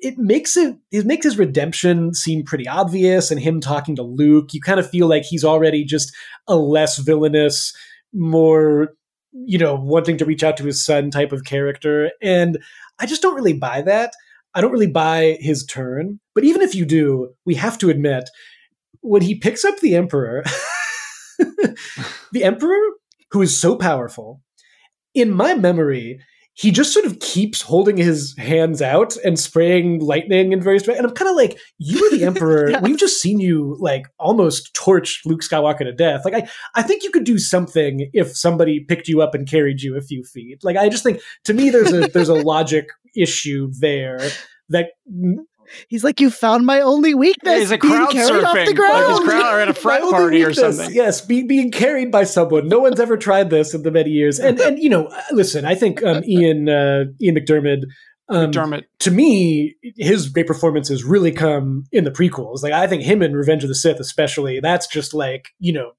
[0.00, 3.30] it makes it, it makes his redemption seem pretty obvious.
[3.30, 6.12] And him talking to Luke, you kind of feel like he's already just
[6.48, 7.72] a less villainous,
[8.12, 8.94] more,
[9.32, 12.10] you know, wanting to reach out to his son type of character.
[12.20, 12.58] And
[13.00, 14.12] I just don't really buy that.
[14.54, 16.20] I don't really buy his turn.
[16.34, 18.28] But even if you do, we have to admit
[19.00, 20.44] when he picks up the Emperor,
[21.38, 22.78] the Emperor,
[23.30, 24.42] who is so powerful,
[25.14, 26.20] in my memory,
[26.60, 30.98] he just sort of keeps holding his hands out and spraying lightning in various ways.
[30.98, 32.68] And I'm kind of like, you are the emperor.
[32.68, 32.82] yes.
[32.82, 36.20] We've just seen you like almost torch Luke Skywalker to death.
[36.22, 39.80] Like I, I think you could do something if somebody picked you up and carried
[39.80, 40.62] you a few feet.
[40.62, 44.20] Like I just think to me there's a there's a logic issue there
[44.68, 44.90] that
[45.88, 47.52] He's like, you found my only weakness.
[47.52, 49.12] Yeah, he's a crowd surfing, off the ground.
[49.14, 50.92] like crowd or at a frat party or something.
[50.92, 52.68] Yes, be, being carried by someone.
[52.68, 54.38] No one's ever tried this in the many years.
[54.38, 57.82] And and you know, uh, listen, I think um, Ian uh, Ian McDiarmid.
[58.28, 58.84] Um, McDiarmid.
[59.00, 62.62] To me, his great performances really come in the prequels.
[62.62, 64.60] Like I think him in Revenge of the Sith, especially.
[64.60, 65.92] That's just like you know,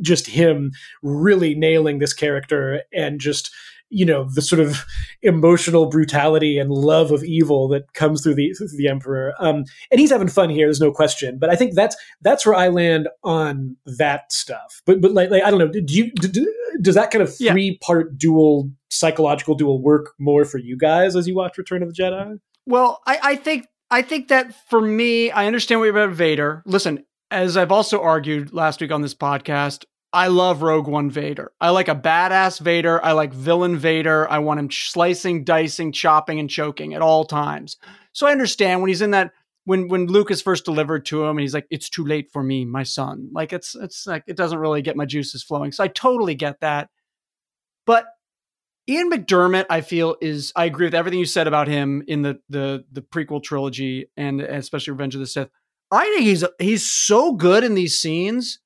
[0.00, 0.72] just him
[1.02, 3.50] really nailing this character and just
[3.90, 4.84] you know the sort of
[5.22, 9.34] emotional brutality and love of evil that comes through the through the emperor.
[9.38, 11.38] Um, and he's having fun here there's no question.
[11.38, 14.82] But i think that's that's where i land on that stuff.
[14.86, 17.70] But but like, like i don't know do you do, does that kind of three
[17.70, 17.86] yeah.
[17.86, 22.02] part dual psychological dual work more for you guys as you watch return of the
[22.02, 22.38] jedi?
[22.66, 26.62] Well i i think i think that for me i understand what you're about vader.
[26.66, 31.52] Listen as i've also argued last week on this podcast I love Rogue One Vader.
[31.60, 33.04] I like a badass Vader.
[33.04, 34.30] I like villain Vader.
[34.30, 37.76] I want him slicing, dicing, chopping, and choking at all times.
[38.12, 39.32] So I understand when he's in that
[39.64, 42.42] when when Luke is first delivered to him and he's like, "It's too late for
[42.42, 45.72] me, my son." Like it's it's like it doesn't really get my juices flowing.
[45.72, 46.88] So I totally get that.
[47.84, 48.06] But
[48.88, 52.40] Ian McDiarmid, I feel is I agree with everything you said about him in the
[52.48, 55.50] the the prequel trilogy and especially Revenge of the Sith.
[55.90, 58.60] I think he's he's so good in these scenes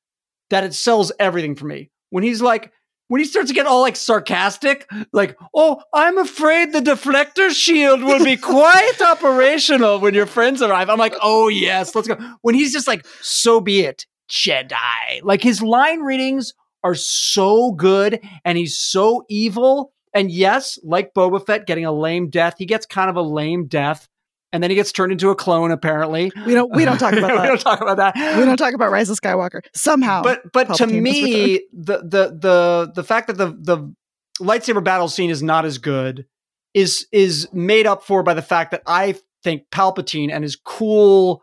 [0.53, 1.91] that it sells everything for me.
[2.11, 2.71] When he's like,
[3.09, 8.03] when he starts to get all like sarcastic, like, oh, I'm afraid the deflector shield
[8.03, 10.91] will be quite operational when your friends arrive.
[10.91, 12.19] I'm like, oh, yes, let's go.
[12.43, 15.23] When he's just like, so be it, Jedi.
[15.23, 16.53] Like his line readings
[16.85, 19.95] are so good and he's so evil.
[20.13, 23.69] And yes, like Boba Fett getting a lame death, he gets kind of a lame
[23.69, 24.07] death
[24.53, 25.71] and then he gets turned into a clone.
[25.71, 27.43] Apparently, we don't we don't talk about that.
[27.43, 28.15] we don't talk about that.
[28.39, 30.23] We don't talk about Rise of Skywalker somehow.
[30.23, 33.95] But but Palpatine to me, the the the the fact that the the
[34.41, 36.27] lightsaber battle scene is not as good
[36.75, 41.43] is is made up for by the fact that I think Palpatine and his cool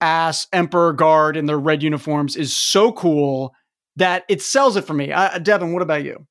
[0.00, 3.52] ass Emperor guard in their red uniforms is so cool
[3.96, 5.10] that it sells it for me.
[5.12, 6.26] Uh, Devan, what about you?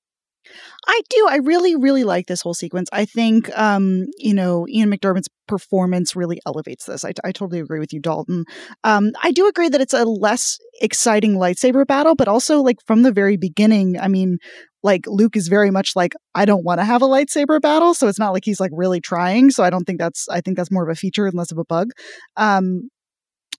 [0.87, 1.27] I do.
[1.29, 2.89] I really, really like this whole sequence.
[2.93, 7.03] I think, um, you know, Ian McDiarmid's performance really elevates this.
[7.03, 8.45] I, I totally agree with you, Dalton.
[8.83, 13.01] Um, I do agree that it's a less exciting lightsaber battle, but also, like, from
[13.01, 14.37] the very beginning, I mean,
[14.83, 17.93] like, Luke is very much like, I don't want to have a lightsaber battle.
[17.93, 19.49] So it's not like he's, like, really trying.
[19.49, 21.57] So I don't think that's, I think that's more of a feature and less of
[21.57, 21.89] a bug.
[22.37, 22.89] Um,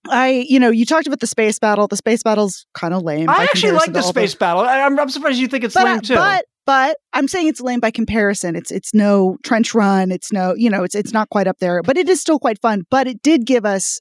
[0.08, 1.88] I, you know, you talked about the space battle.
[1.88, 3.28] The space battle's kind of lame.
[3.28, 4.38] I actually like the space the...
[4.38, 4.62] battle.
[4.62, 6.14] I, am I'm surprised you think it's but, lame too.
[6.14, 8.56] But but I'm saying it's lame by comparison.
[8.56, 10.10] It's it's no trench run.
[10.10, 12.60] It's no, you know, it's it's not quite up there, but it is still quite
[12.60, 12.84] fun.
[12.90, 14.00] But it did give us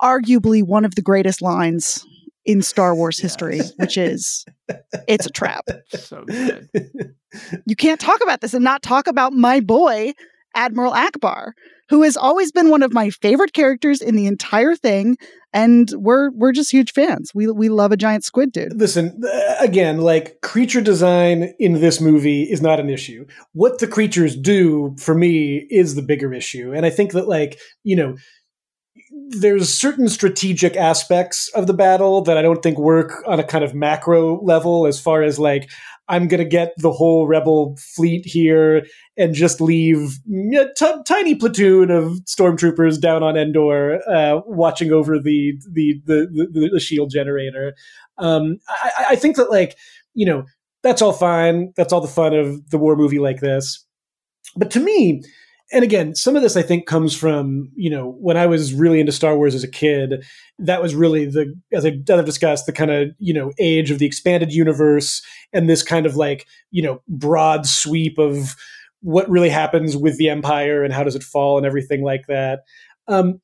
[0.00, 2.06] arguably one of the greatest lines
[2.44, 3.72] in Star Wars history, yes.
[3.76, 4.46] which is
[5.08, 5.66] it's a trap.
[5.90, 6.68] So good.
[7.66, 10.14] You can't talk about this and not talk about my boy,
[10.54, 11.52] Admiral Ackbar,
[11.88, 15.16] who has always been one of my favorite characters in the entire thing.
[15.52, 17.32] And we're we're just huge fans.
[17.34, 18.78] We we love a giant squid dude.
[18.78, 23.24] Listen, uh, again, like creature design in this movie is not an issue.
[23.52, 26.72] What the creatures do for me is the bigger issue.
[26.74, 28.16] And I think that like, you know,
[29.40, 33.64] there's certain strategic aspects of the battle that I don't think work on a kind
[33.64, 35.70] of macro level as far as like
[36.08, 38.86] I'm going to get the whole rebel fleet here
[39.16, 40.18] and just leave
[40.54, 46.48] a t- tiny platoon of stormtroopers down on Endor uh, watching over the the, the
[46.50, 47.74] the, the shield generator.
[48.16, 49.76] Um, I, I think that like
[50.14, 50.44] you know
[50.82, 51.72] that's all fine.
[51.76, 53.84] That's all the fun of the war movie like this.
[54.56, 55.22] But to me,
[55.70, 59.00] and again, some of this I think comes from you know when I was really
[59.00, 60.24] into Star Wars as a kid.
[60.58, 63.98] That was really the as I, have discussed the kind of you know age of
[63.98, 68.56] the expanded universe and this kind of like you know broad sweep of
[69.00, 72.60] what really happens with the Empire and how does it fall and everything like that.
[73.06, 73.40] Um,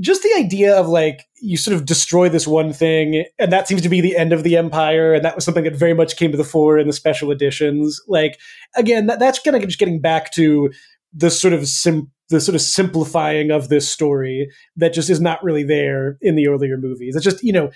[0.00, 3.82] just the idea of like you sort of destroy this one thing and that seems
[3.82, 6.32] to be the end of the empire and that was something that very much came
[6.32, 8.38] to the fore in the special editions like
[8.74, 10.70] again that, that's kind of just getting back to
[11.14, 15.42] the sort of sim- the sort of simplifying of this story that just is not
[15.42, 17.16] really there in the earlier movies.
[17.16, 17.70] It's just you know,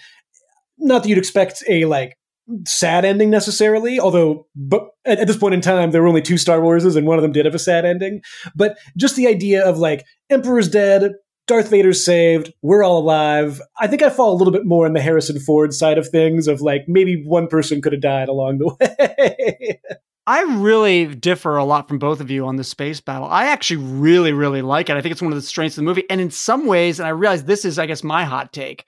[0.78, 2.16] not that you'd expect a like
[2.66, 6.39] sad ending necessarily, although but at, at this point in time there were only two
[6.39, 8.22] Star Warses and one of them did have a sad ending.
[8.55, 11.12] But just the idea of like Emperor's dead,
[11.47, 13.61] Darth Vader's saved, we're all alive.
[13.78, 16.47] I think I fall a little bit more on the Harrison Ford side of things
[16.47, 19.80] of like maybe one person could have died along the way.
[20.29, 23.26] I really differ a lot from both of you on the space battle.
[23.29, 24.97] I actually really, really like it.
[24.99, 26.05] I think it's one of the strengths of the movie.
[26.11, 28.85] And in some ways, and I realize this is, I guess, my hot take.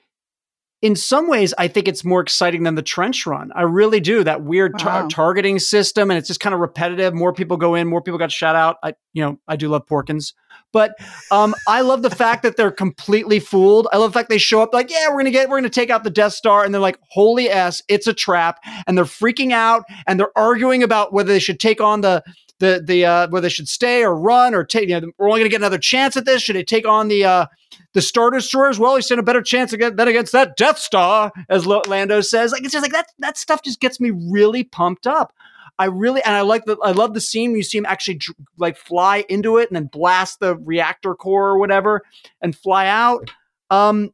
[0.83, 3.53] In some ways, I think it's more exciting than the trench run.
[3.55, 4.23] I really do.
[4.23, 5.09] That weird wow.
[5.11, 7.15] targeting system, and it's just kind of repetitive.
[7.15, 8.77] More people go in, more people got shot out.
[8.83, 10.35] I, you know, I do love Porkins.
[10.73, 10.95] But
[11.31, 13.89] um, I love the fact that they're completely fooled.
[13.93, 15.91] I love the fact they show up like, yeah, we're gonna get, we're gonna take
[15.91, 19.53] out the Death Star, and they're like, holy s, it's a trap, and they're freaking
[19.53, 22.23] out, and they're arguing about whether they should take on the
[22.61, 24.89] the the uh, whether they should stay or run or take.
[24.89, 26.43] You know, we're only gonna get another chance at this.
[26.43, 27.47] Should they take on the uh,
[27.95, 28.79] the Star Destroyers?
[28.79, 32.53] Well, he stand a better chance against that against that Death Star, as Lando says.
[32.53, 33.07] Like it's just like that.
[33.19, 35.35] That stuff just gets me really pumped up.
[35.81, 38.21] I really and I like the I love the scene where you see him actually
[38.59, 42.03] like fly into it and then blast the reactor core or whatever
[42.43, 43.31] and fly out.
[43.71, 44.11] Um,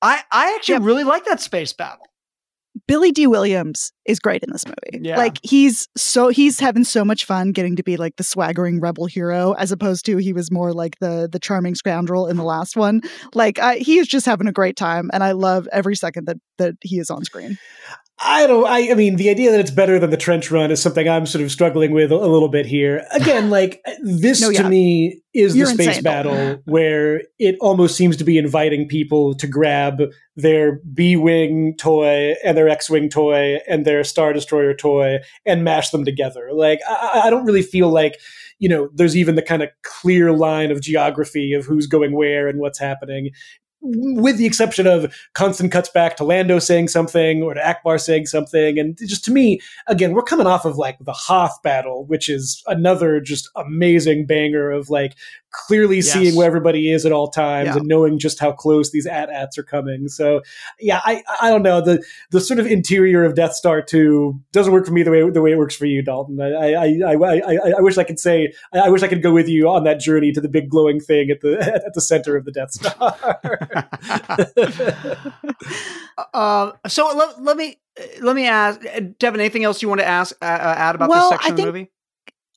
[0.00, 2.06] I I actually really like that space battle.
[2.86, 5.04] Billy Dee Williams is great in this movie.
[5.04, 5.16] Yeah.
[5.16, 9.06] Like he's so he's having so much fun getting to be like the swaggering rebel
[9.06, 12.76] hero as opposed to he was more like the the charming scoundrel in the last
[12.76, 13.00] one.
[13.34, 16.36] Like uh, he is just having a great time and I love every second that
[16.58, 17.58] that he is on screen.
[18.22, 18.66] I don't.
[18.66, 21.24] I, I mean, the idea that it's better than the trench run is something I'm
[21.24, 23.06] sort of struggling with a, a little bit here.
[23.12, 24.62] Again, like this no, yeah.
[24.62, 28.86] to me is You're the space insane, battle where it almost seems to be inviting
[28.88, 30.02] people to grab
[30.36, 35.64] their B wing toy and their X wing toy and their Star Destroyer toy and
[35.64, 36.50] mash them together.
[36.52, 38.20] Like I, I don't really feel like
[38.58, 42.48] you know there's even the kind of clear line of geography of who's going where
[42.48, 43.30] and what's happening
[43.82, 48.26] with the exception of constant cuts back to Lando saying something or to Ackbar saying
[48.26, 48.78] something.
[48.78, 52.62] And just to me, again, we're coming off of like the Hoth battle, which is
[52.66, 55.16] another just amazing banger of like
[55.52, 56.12] clearly yes.
[56.12, 57.76] seeing where everybody is at all times yeah.
[57.76, 60.08] and knowing just how close these at-ats are coming.
[60.08, 60.42] So
[60.78, 61.80] yeah, I I don't know.
[61.80, 65.28] The the sort of interior of Death Star 2 doesn't work for me the way
[65.28, 66.40] the way it works for you, Dalton.
[66.40, 69.48] I I I, I, I wish I could say I wish I could go with
[69.48, 72.44] you on that journey to the big glowing thing at the at the center of
[72.44, 73.40] the Death Star.
[76.34, 77.78] uh, so let, let me
[78.20, 79.34] let me ask Devan.
[79.34, 81.74] Anything else you want to ask uh, add about well, this section I think, of
[81.74, 81.90] the movie?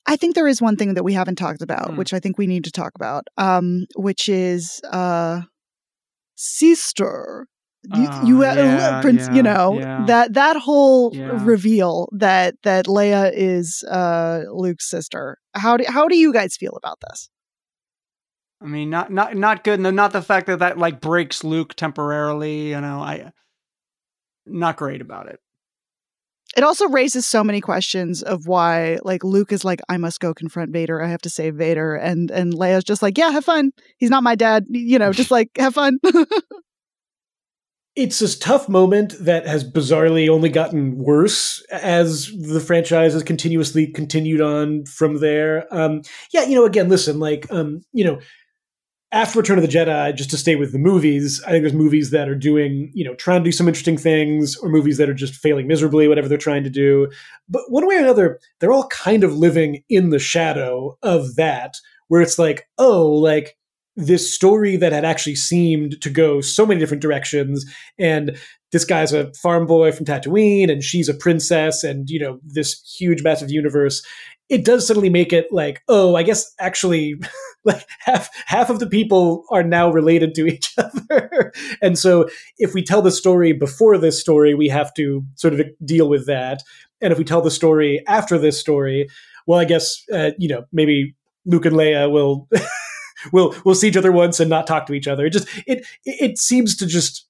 [0.06, 1.96] I think there is one thing that we haven't talked about, mm.
[1.96, 5.42] which I think we need to talk about, um, which is uh,
[6.34, 7.46] sister.
[7.84, 10.04] You, oh, you, yeah, Prince, yeah, you know yeah.
[10.06, 15.36] that that whole reveal that that Leia is uh, Luke's sister.
[15.54, 17.28] How do how do you guys feel about this?
[18.62, 19.80] I mean, not not not good.
[19.80, 22.70] No, not the fact that that like breaks Luke temporarily.
[22.70, 23.32] You know, I
[24.46, 25.40] not great about it
[26.56, 30.34] it also raises so many questions of why like Luke is like I must go
[30.34, 31.02] confront Vader.
[31.02, 31.94] I have to save Vader.
[31.94, 33.72] And and Leia's just like yeah have fun.
[33.98, 34.66] He's not my dad.
[34.68, 35.98] You know just like have fun.
[37.96, 43.86] It's this tough moment that has bizarrely only gotten worse as the franchise has continuously
[43.86, 45.72] continued on from there.
[45.72, 46.02] Um,
[46.32, 48.18] yeah, you know, again, listen, like, um, you know,
[49.14, 52.10] after Return of the Jedi, just to stay with the movies, I think there's movies
[52.10, 55.14] that are doing, you know, trying to do some interesting things, or movies that are
[55.14, 57.08] just failing miserably, whatever they're trying to do.
[57.48, 61.76] But one way or another, they're all kind of living in the shadow of that,
[62.08, 63.56] where it's like, oh, like
[63.96, 67.64] this story that had actually seemed to go so many different directions
[67.98, 68.36] and
[68.72, 72.82] this guy's a farm boy from Tatooine and she's a princess and you know this
[72.98, 74.04] huge massive universe
[74.48, 77.14] it does suddenly make it like oh i guess actually
[77.64, 82.28] like half half of the people are now related to each other and so
[82.58, 86.26] if we tell the story before this story we have to sort of deal with
[86.26, 86.62] that
[87.00, 89.08] and if we tell the story after this story
[89.46, 91.14] well i guess uh, you know maybe
[91.46, 92.48] luke and leia will
[93.32, 95.26] we'll we'll see each other once and not talk to each other.
[95.26, 97.26] It just it it seems to just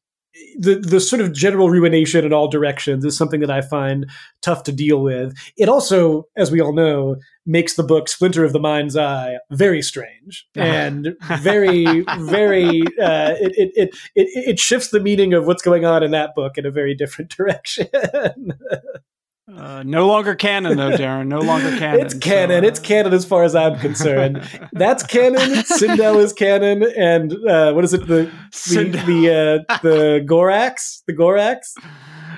[0.59, 4.11] the the sort of general ruination in all directions is something that I find
[4.43, 5.37] tough to deal with.
[5.57, 7.16] It also, as we all know,
[7.47, 13.53] makes the book Splinter of the Mind's Eye very strange and very very uh, it,
[13.57, 16.66] it, it it it shifts the meaning of what's going on in that book in
[16.66, 17.89] a very different direction.
[19.47, 21.26] Uh, no longer canon, though, Darren.
[21.26, 22.01] No longer canon.
[22.07, 22.62] it's canon.
[22.62, 22.68] So, uh...
[22.68, 24.42] It's canon as far as I'm concerned.
[24.72, 25.40] That's canon.
[25.64, 28.07] Cindel is canon, and uh, what is it?
[28.07, 28.30] The
[28.68, 31.03] the the, uh, the Gorax.
[31.07, 31.74] The Gorax.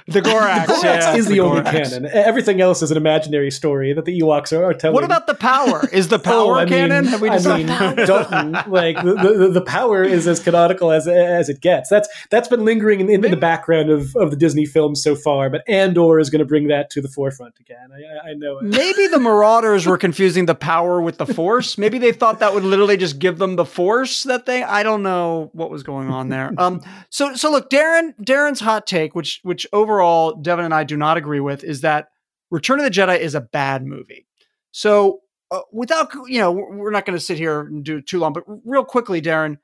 [0.06, 2.06] The Gorax, the Gorax yeah, is the, the only canon.
[2.06, 4.94] Everything else is an imaginary story that the Ewoks are, are telling.
[4.94, 5.88] What about the power?
[5.92, 7.04] Is the power oh, canon?
[7.04, 11.08] Mean, Have we I mean, Dalton, like the, the, the, power is as canonical as
[11.08, 11.88] as it gets.
[11.88, 15.14] That's that's been lingering in, in, in, the background of, of the Disney films so
[15.14, 17.90] far, but Andor is going to bring that to the forefront again.
[17.92, 18.64] I, I know it.
[18.64, 21.78] Maybe the Marauders were confusing the power with the Force.
[21.78, 24.62] Maybe they thought that would literally just give them the Force that they.
[24.62, 26.52] I don't know what was going on there.
[26.58, 26.82] Um.
[27.10, 31.16] So so look, Darren Darren's hot take, which which overall Devan and I do not
[31.16, 32.08] agree with, is that
[32.50, 34.26] Return of the Jedi is a bad movie.
[34.72, 35.20] So,
[35.52, 38.32] uh, without, you know, we're not going to sit here and do it too long,
[38.32, 39.58] but real quickly, Darren,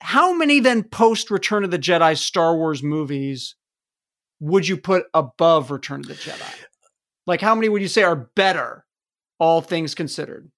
[0.00, 3.56] how many then post Return of the Jedi Star Wars movies
[4.40, 6.54] would you put above Return of the Jedi?
[7.26, 8.84] Like, how many would you say are better,
[9.38, 10.50] all things considered?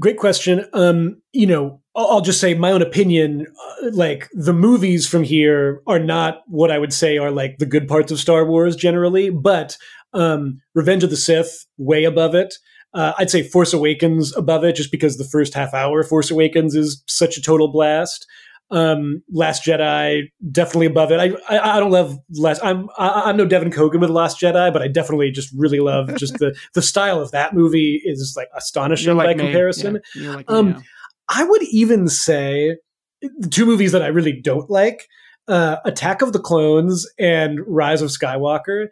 [0.00, 0.64] Great question.
[0.72, 3.46] Um, you know, I'll just say my own opinion.
[3.82, 7.66] Uh, like the movies from here are not what I would say are like the
[7.66, 9.76] good parts of Star Wars generally, but
[10.14, 12.54] um, Revenge of the Sith way above it.
[12.94, 16.74] Uh, I'd say Force Awakens above it, just because the first half hour Force Awakens
[16.74, 18.26] is such a total blast.
[18.70, 21.18] Um, Last Jedi definitely above it.
[21.18, 22.62] I, I, I don't love last.
[22.62, 26.14] I'm I, am no Devan Coggan with Last Jedi, but I definitely just really love
[26.16, 29.44] just the the style of that movie is like astonishing like by me.
[29.44, 30.00] comparison.
[30.14, 30.36] Yeah.
[30.36, 30.80] Like um, me, yeah.
[31.28, 32.76] I would even say
[33.20, 35.06] the two movies that I really don't like,
[35.48, 38.86] uh, Attack of the Clones and Rise of Skywalker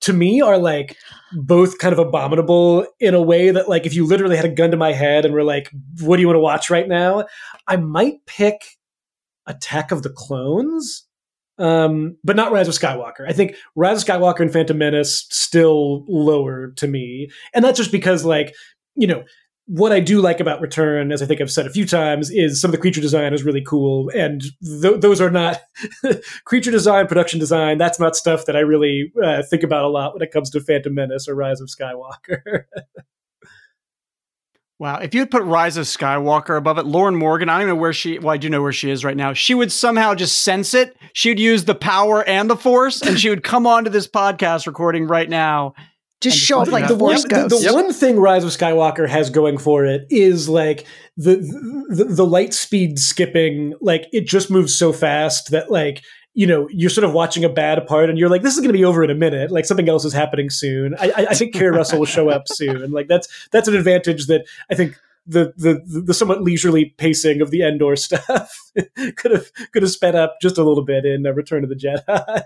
[0.00, 0.96] to me are like
[1.32, 4.70] both kind of abominable in a way that like if you literally had a gun
[4.70, 5.70] to my head and were like
[6.00, 7.24] what do you want to watch right now
[7.68, 8.76] i might pick
[9.46, 11.06] Attack of the Clones,
[11.58, 13.28] um, but not Rise of Skywalker.
[13.28, 17.92] I think Rise of Skywalker and Phantom Menace still lower to me, and that's just
[17.92, 18.54] because like
[18.94, 19.24] you know
[19.66, 22.60] what I do like about Return, as I think I've said a few times, is
[22.60, 25.62] some of the creature design is really cool, and th- those are not
[26.44, 27.78] creature design, production design.
[27.78, 30.60] That's not stuff that I really uh, think about a lot when it comes to
[30.60, 32.64] Phantom Menace or Rise of Skywalker.
[34.84, 34.98] Wow.
[34.98, 37.94] If you had put Rise of Skywalker above it, Lauren Morgan, I don't know where
[37.94, 39.32] she, well, I do know where she is right now.
[39.32, 40.94] She would somehow just sense it.
[41.14, 44.66] She would use the power and the force, and she would come onto this podcast
[44.66, 45.72] recording right now.
[46.20, 47.48] Just show up like the force yep.
[47.48, 47.72] The, the yep.
[47.72, 50.84] one thing Rise of Skywalker has going for it is like
[51.16, 51.36] the,
[51.88, 56.02] the the light speed skipping, like it just moves so fast that like
[56.34, 58.68] you know, you're sort of watching a bad part and you're like, this is going
[58.68, 59.52] to be over in a minute.
[59.52, 60.94] Like something else is happening soon.
[60.98, 62.90] I, I think Keri Russell will show up soon.
[62.90, 67.50] Like that's, that's an advantage that I think the, the, the somewhat leisurely pacing of
[67.52, 68.72] the Endor stuff
[69.16, 71.76] could have, could have sped up just a little bit in uh, Return of the
[71.76, 72.42] Jedi.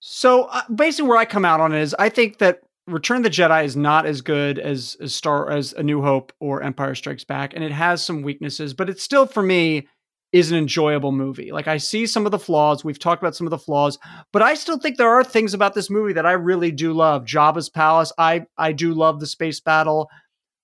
[0.00, 3.22] so uh, basically where I come out on it is I think that Return of
[3.22, 6.96] the Jedi is not as good as, as Star as A New Hope or Empire
[6.96, 9.86] Strikes Back, and it has some weaknesses, but it's still for me
[10.32, 11.52] is an enjoyable movie.
[11.52, 12.84] Like I see some of the flaws.
[12.84, 13.98] We've talked about some of the flaws,
[14.32, 17.24] but I still think there are things about this movie that I really do love.
[17.24, 18.12] Jabba's palace.
[18.18, 20.08] I I do love the space battle.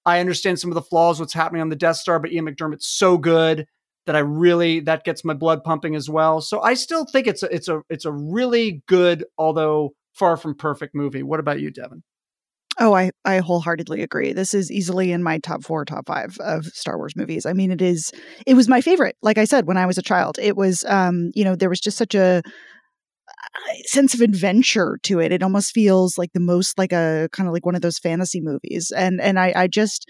[0.07, 2.87] I understand some of the flaws, what's happening on the Death Star, but Ian McDiarmid's
[2.87, 3.66] so good
[4.07, 6.41] that I really that gets my blood pumping as well.
[6.41, 10.55] So I still think it's a it's a it's a really good, although far from
[10.55, 11.23] perfect movie.
[11.23, 12.03] What about you, Devan?
[12.81, 14.33] Oh, I, I wholeheartedly agree.
[14.33, 17.45] This is easily in my top four, top five of Star Wars movies.
[17.45, 18.12] I mean, it is,
[18.47, 19.16] it was my favorite.
[19.20, 21.81] Like I said, when I was a child, it was, um, you know, there was
[21.81, 22.41] just such a
[23.85, 25.33] sense of adventure to it.
[25.33, 28.41] It almost feels like the most like a kind of like one of those fantasy
[28.41, 28.93] movies.
[28.97, 30.09] And, and I, I just,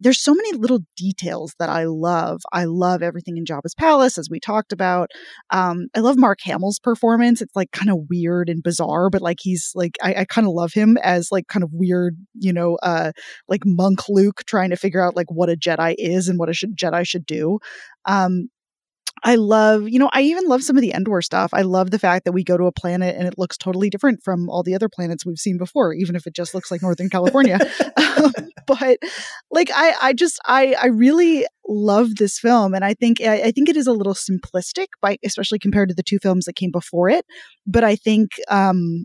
[0.00, 2.40] there's so many little details that I love.
[2.52, 5.10] I love everything in Jabba's palace, as we talked about.
[5.50, 7.40] Um, I love Mark Hamill's performance.
[7.42, 10.54] It's like kind of weird and bizarre, but like he's like I, I kind of
[10.54, 13.12] love him as like kind of weird, you know, uh,
[13.48, 16.52] like monk Luke trying to figure out like what a Jedi is and what a
[16.52, 17.58] Jedi should do.
[18.06, 18.48] Um,
[19.22, 21.52] I love, you know, I even love some of the Endor stuff.
[21.52, 24.22] I love the fact that we go to a planet and it looks totally different
[24.22, 27.10] from all the other planets we've seen before, even if it just looks like Northern
[27.10, 27.58] California.
[27.96, 28.32] um,
[28.66, 28.98] but
[29.50, 33.50] like, I, I just, I, I really love this film, and I think, I, I,
[33.50, 36.70] think it is a little simplistic, by especially compared to the two films that came
[36.70, 37.24] before it.
[37.66, 39.04] But I think, um,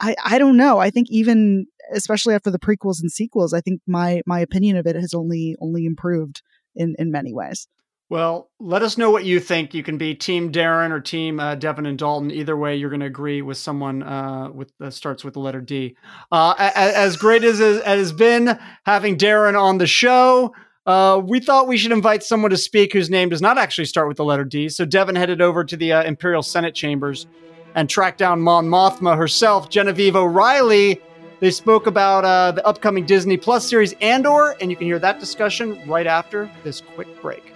[0.00, 0.78] I, I don't know.
[0.78, 4.86] I think even, especially after the prequels and sequels, I think my, my opinion of
[4.86, 6.42] it has only, only improved
[6.74, 7.66] in, in many ways.
[8.08, 9.74] Well, let us know what you think.
[9.74, 12.30] You can be Team Darren or Team uh, Devan and Dalton.
[12.30, 15.60] Either way, you're going to agree with someone uh, with that starts with the letter
[15.60, 15.96] D.
[16.30, 20.54] Uh, as great as it has been having Darren on the show,
[20.86, 24.06] uh, we thought we should invite someone to speak whose name does not actually start
[24.06, 24.68] with the letter D.
[24.68, 27.26] So Devan headed over to the uh, Imperial Senate chambers
[27.74, 31.00] and tracked down Mon Mothma herself, Genevieve O'Reilly.
[31.40, 35.18] They spoke about uh, the upcoming Disney Plus series Andor, and you can hear that
[35.18, 37.55] discussion right after this quick break.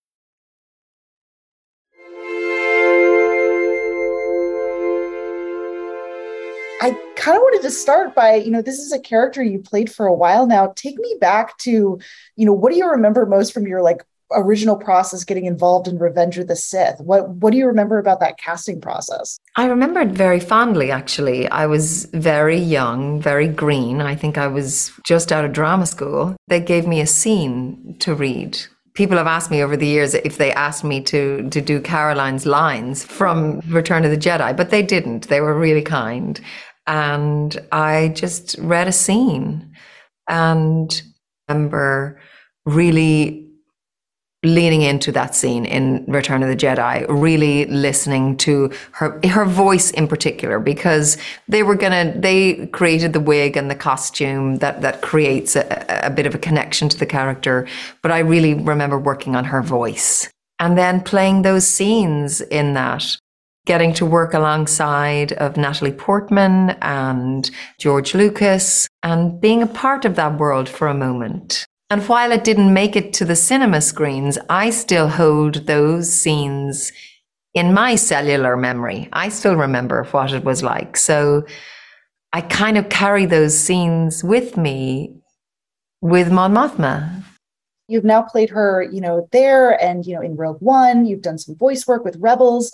[6.81, 9.91] I kind of wanted to start by, you know, this is a character you played
[9.91, 10.73] for a while now.
[10.75, 11.99] Take me back to,
[12.35, 15.99] you know, what do you remember most from your like original process getting involved in
[15.99, 16.99] Revenge of the Sith?
[16.99, 19.39] What what do you remember about that casting process?
[19.57, 21.47] I remember it very fondly actually.
[21.49, 24.01] I was very young, very green.
[24.01, 26.35] I think I was just out of drama school.
[26.47, 28.57] They gave me a scene to read
[28.93, 32.45] people have asked me over the years if they asked me to to do Caroline's
[32.45, 35.27] lines from Return of the Jedi, but they didn't.
[35.27, 36.39] They were really kind
[36.87, 39.75] and I just read a scene
[40.27, 41.01] and
[41.47, 42.19] remember
[42.65, 43.47] really
[44.43, 49.91] leaning into that scene in Return of the Jedi, really listening to her her voice
[49.91, 51.17] in particular, because
[51.47, 56.09] they were gonna they created the wig and the costume that that creates a, a
[56.09, 57.67] bit of a connection to the character.
[58.01, 60.27] But I really remember working on her voice
[60.59, 63.17] and then playing those scenes in that
[63.65, 67.49] getting to work alongside of Natalie Portman and
[67.79, 71.65] George Lucas and being a part of that world for a moment.
[71.89, 76.91] And while it didn't make it to the cinema screens, I still hold those scenes
[77.53, 79.09] in my cellular memory.
[79.11, 80.95] I still remember what it was like.
[80.95, 81.43] So
[82.33, 85.13] I kind of carry those scenes with me
[85.99, 87.23] with Mon Mothma.
[87.89, 91.37] You've now played her, you know, there and, you know, in Rogue One, you've done
[91.37, 92.73] some voice work with Rebels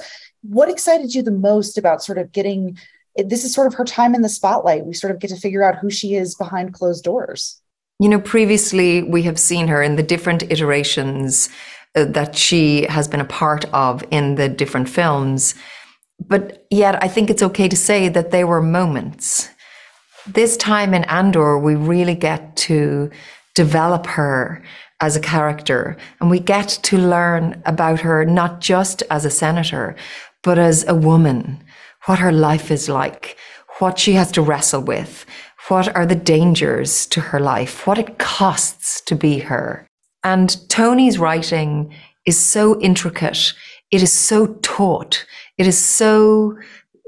[0.50, 2.78] what excited you the most about sort of getting
[3.16, 4.86] this is sort of her time in the spotlight.
[4.86, 7.60] We sort of get to figure out who she is behind closed doors.
[8.00, 11.50] You know previously we have seen her in the different iterations
[11.96, 15.56] uh, that she has been a part of in the different films.
[16.20, 19.50] But yet i think it's okay to say that they were moments.
[20.28, 23.10] This time in andor we really get to
[23.56, 24.62] develop her
[25.00, 29.96] as a character and we get to learn about her not just as a senator
[30.44, 31.64] but as a woman,
[32.06, 33.38] what her life is like,
[33.80, 35.26] what she has to wrestle with,
[35.68, 39.88] what are the dangers to her life, what it costs to be her.
[40.24, 41.94] And Tony's writing
[42.26, 43.54] is so intricate.
[43.92, 45.26] It is so taut.
[45.58, 46.58] It is so,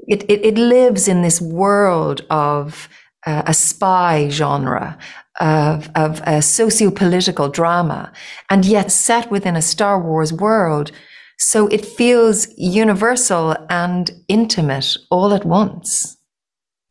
[0.07, 2.89] it, it, it lives in this world of
[3.25, 4.97] uh, a spy genre,
[5.39, 8.11] of, of a socio-political drama,
[8.49, 10.91] and yet set within a Star Wars world
[11.39, 16.17] so it feels universal and intimate all at once.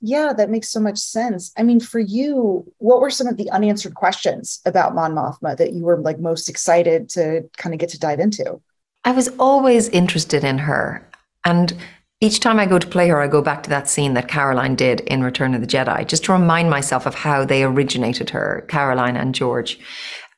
[0.00, 1.52] Yeah, that makes so much sense.
[1.56, 5.72] I mean, for you, what were some of the unanswered questions about Mon Mothma that
[5.72, 8.60] you were like most excited to kind of get to dive into?
[9.04, 11.08] I was always interested in her.
[11.44, 11.76] And
[12.20, 14.74] Each time I go to play her, I go back to that scene that Caroline
[14.74, 18.66] did in Return of the Jedi, just to remind myself of how they originated her,
[18.68, 19.78] Caroline and George.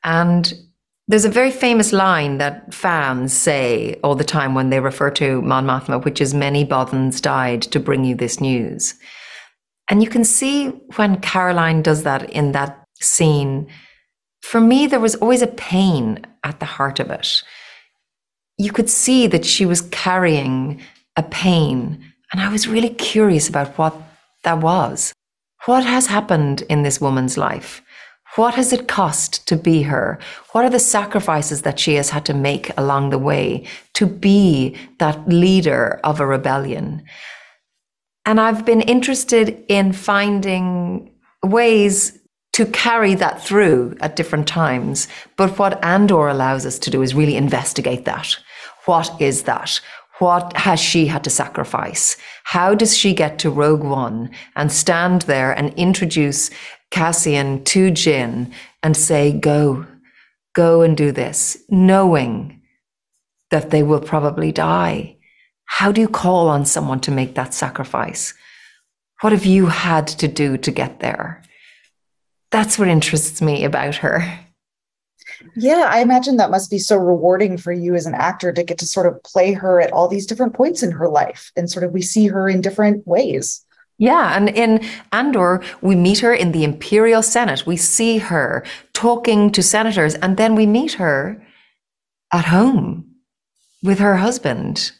[0.03, 0.53] And
[1.07, 5.41] there's a very famous line that fans say all the time when they refer to
[5.41, 8.95] Mon Mothma, which is many Bothans died to bring you this news.
[9.89, 13.67] And you can see when Caroline does that in that scene,
[14.41, 17.43] for me, there was always a pain at the heart of it.
[18.57, 20.81] You could see that she was carrying
[21.15, 22.03] a pain.
[22.31, 23.95] And I was really curious about what
[24.43, 25.13] that was.
[25.65, 27.81] What has happened in this woman's life?
[28.35, 30.17] What has it cost to be her?
[30.51, 34.77] What are the sacrifices that she has had to make along the way to be
[34.99, 37.03] that leader of a rebellion?
[38.25, 41.11] And I've been interested in finding
[41.43, 42.17] ways
[42.53, 45.07] to carry that through at different times.
[45.35, 48.37] But what Andor allows us to do is really investigate that.
[48.85, 49.81] What is that?
[50.19, 52.15] What has she had to sacrifice?
[52.43, 56.51] How does she get to Rogue One and stand there and introduce
[56.91, 58.51] Cassian to Jyn
[58.83, 59.85] and say, go,
[60.53, 62.61] go and do this, knowing
[63.49, 65.17] that they will probably die?
[65.65, 68.33] How do you call on someone to make that sacrifice?
[69.21, 71.41] What have you had to do to get there?
[72.51, 74.39] That's what interests me about her.
[75.55, 78.77] Yeah, I imagine that must be so rewarding for you as an actor to get
[78.79, 81.51] to sort of play her at all these different points in her life.
[81.55, 83.65] And sort of we see her in different ways.
[84.01, 87.65] Yeah, and in Andor, we meet her in the Imperial Senate.
[87.65, 91.41] We see her talking to senators, and then we meet her
[92.33, 93.05] at home
[93.83, 94.91] with her husband.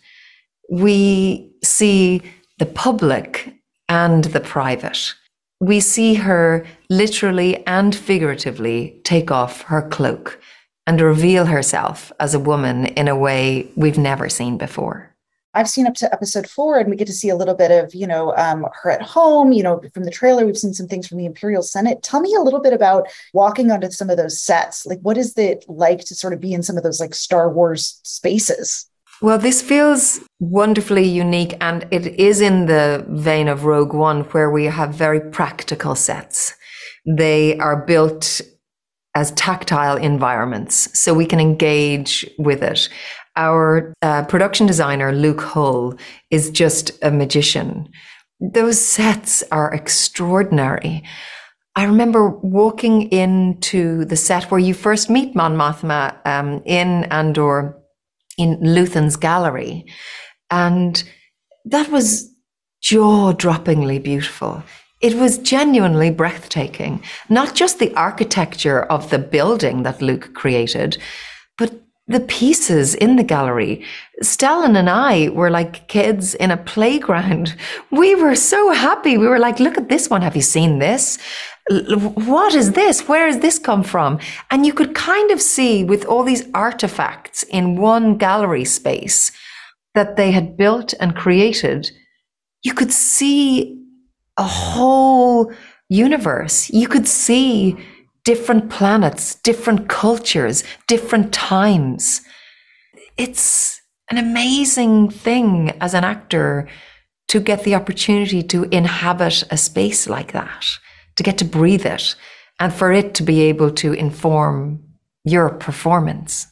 [0.70, 2.22] We see
[2.60, 3.56] the public
[3.90, 5.16] and the private
[5.62, 10.42] we see her literally and figuratively take off her cloak
[10.88, 15.11] and reveal herself as a woman in a way we've never seen before.
[15.54, 17.94] I've seen up to episode four, and we get to see a little bit of,
[17.94, 19.52] you know, um, her at home.
[19.52, 22.04] You know, from the trailer, we've seen some things from the Imperial Senate.
[22.04, 24.86] Tell me a little bit about walking onto some of those sets.
[24.86, 27.50] Like, what is it like to sort of be in some of those like Star
[27.50, 28.88] Wars spaces?
[29.22, 34.50] Well, this feels wonderfully unique, and it is in the vein of Rogue One, where
[34.50, 36.56] we have very practical sets.
[37.06, 38.42] They are built
[39.14, 42.90] as tactile environments, so we can engage with it.
[43.36, 45.96] Our uh, production designer, Luke Hull,
[46.30, 47.90] is just a magician.
[48.40, 51.04] Those sets are extraordinary.
[51.76, 57.82] I remember walking into the set where you first meet Mon Mothma um, in Andor
[58.38, 59.86] in Luthen's gallery.
[60.50, 61.02] And
[61.66, 62.30] that was
[62.82, 64.64] jaw droppingly beautiful.
[65.02, 67.04] It was genuinely breathtaking.
[67.30, 70.98] Not just the architecture of the building that Luke created,
[72.12, 73.84] the pieces in the gallery.
[74.24, 77.56] Stellan and I were like kids in a playground.
[77.92, 79.18] We were so happy.
[79.18, 80.22] We were like, look at this one.
[80.22, 81.18] Have you seen this?
[81.70, 83.08] what is this?
[83.08, 84.20] Where has this come from?
[84.50, 89.32] And you could kind of see with all these artifacts in one gallery space
[89.94, 91.92] that they had built and created,
[92.64, 93.78] you could see
[94.38, 95.52] a whole
[95.90, 96.70] universe.
[96.70, 97.78] You could see
[98.24, 102.22] different planets, different cultures, different times.
[103.18, 106.68] It's an amazing thing as an actor
[107.30, 110.80] to get the opportunity to inhabit a space like that
[111.16, 112.16] to get to breathe it
[112.60, 114.84] and for it to be able to inform
[115.24, 116.48] your performance.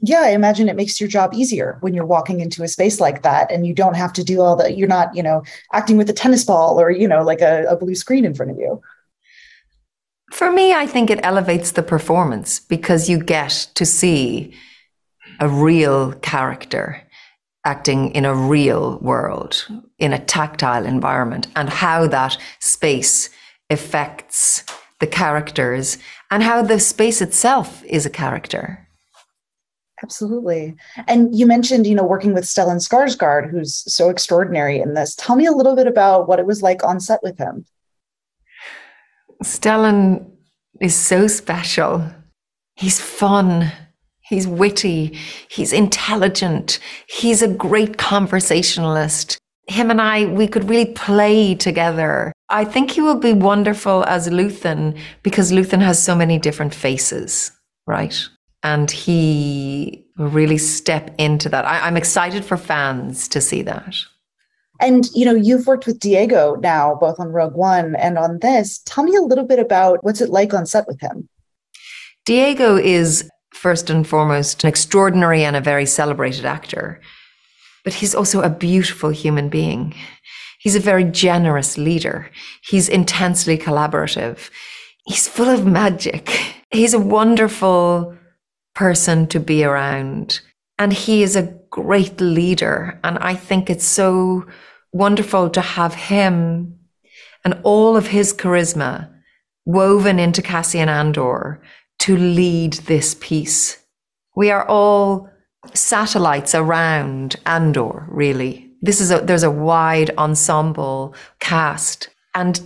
[0.00, 3.22] Yeah, I imagine it makes your job easier when you're walking into a space like
[3.22, 5.42] that and you don't have to do all the, you're not, you know,
[5.72, 8.52] acting with a tennis ball or, you know, like a, a blue screen in front
[8.52, 8.80] of you.
[10.30, 14.54] For me, I think it elevates the performance because you get to see
[15.40, 17.02] a real character
[17.64, 19.66] acting in a real world,
[19.98, 23.30] in a tactile environment, and how that space
[23.70, 24.64] affects
[25.00, 25.98] the characters
[26.30, 28.88] and how the space itself is a character.
[30.02, 30.76] Absolutely.
[31.06, 35.14] And you mentioned, you know, working with Stellan Skarsgård, who's so extraordinary in this.
[35.16, 37.64] Tell me a little bit about what it was like on set with him.
[39.42, 40.30] Stellan
[40.80, 42.04] is so special.
[42.76, 43.72] He's fun.
[44.20, 45.18] He's witty.
[45.48, 46.78] He's intelligent.
[47.06, 52.32] He's a great conversationalist him and I, we could really play together.
[52.48, 57.52] I think he will be wonderful as Luthen because Luthen has so many different faces,
[57.86, 58.18] right?
[58.62, 61.66] And he will really step into that.
[61.66, 63.94] I, I'm excited for fans to see that.
[64.80, 68.80] And you know, you've worked with Diego now, both on Rogue One and on this.
[68.84, 71.28] Tell me a little bit about what's it like on set with him.
[72.24, 77.00] Diego is first and foremost an extraordinary and a very celebrated actor
[77.88, 79.94] but he's also a beautiful human being.
[80.58, 82.30] He's a very generous leader.
[82.62, 84.50] He's intensely collaborative.
[85.06, 86.28] He's full of magic.
[86.70, 88.14] He's a wonderful
[88.74, 90.42] person to be around.
[90.78, 92.98] And he is a great leader.
[93.02, 94.46] And I think it's so
[94.92, 96.78] wonderful to have him
[97.44, 99.10] and all of his charisma
[99.64, 101.62] woven into Cassian Andor
[102.00, 103.78] to lead this piece.
[104.36, 105.28] We are all
[105.74, 108.70] satellites around Andor, really.
[108.80, 112.08] This is a, there's a wide ensemble cast.
[112.34, 112.60] And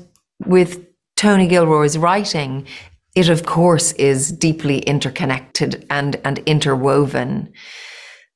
[0.47, 0.85] with
[1.17, 2.67] Tony Gilroy's writing,
[3.15, 7.53] it of course is deeply interconnected and, and interwoven.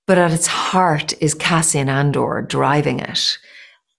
[0.07, 3.39] But at its heart is Cassian Andor driving it.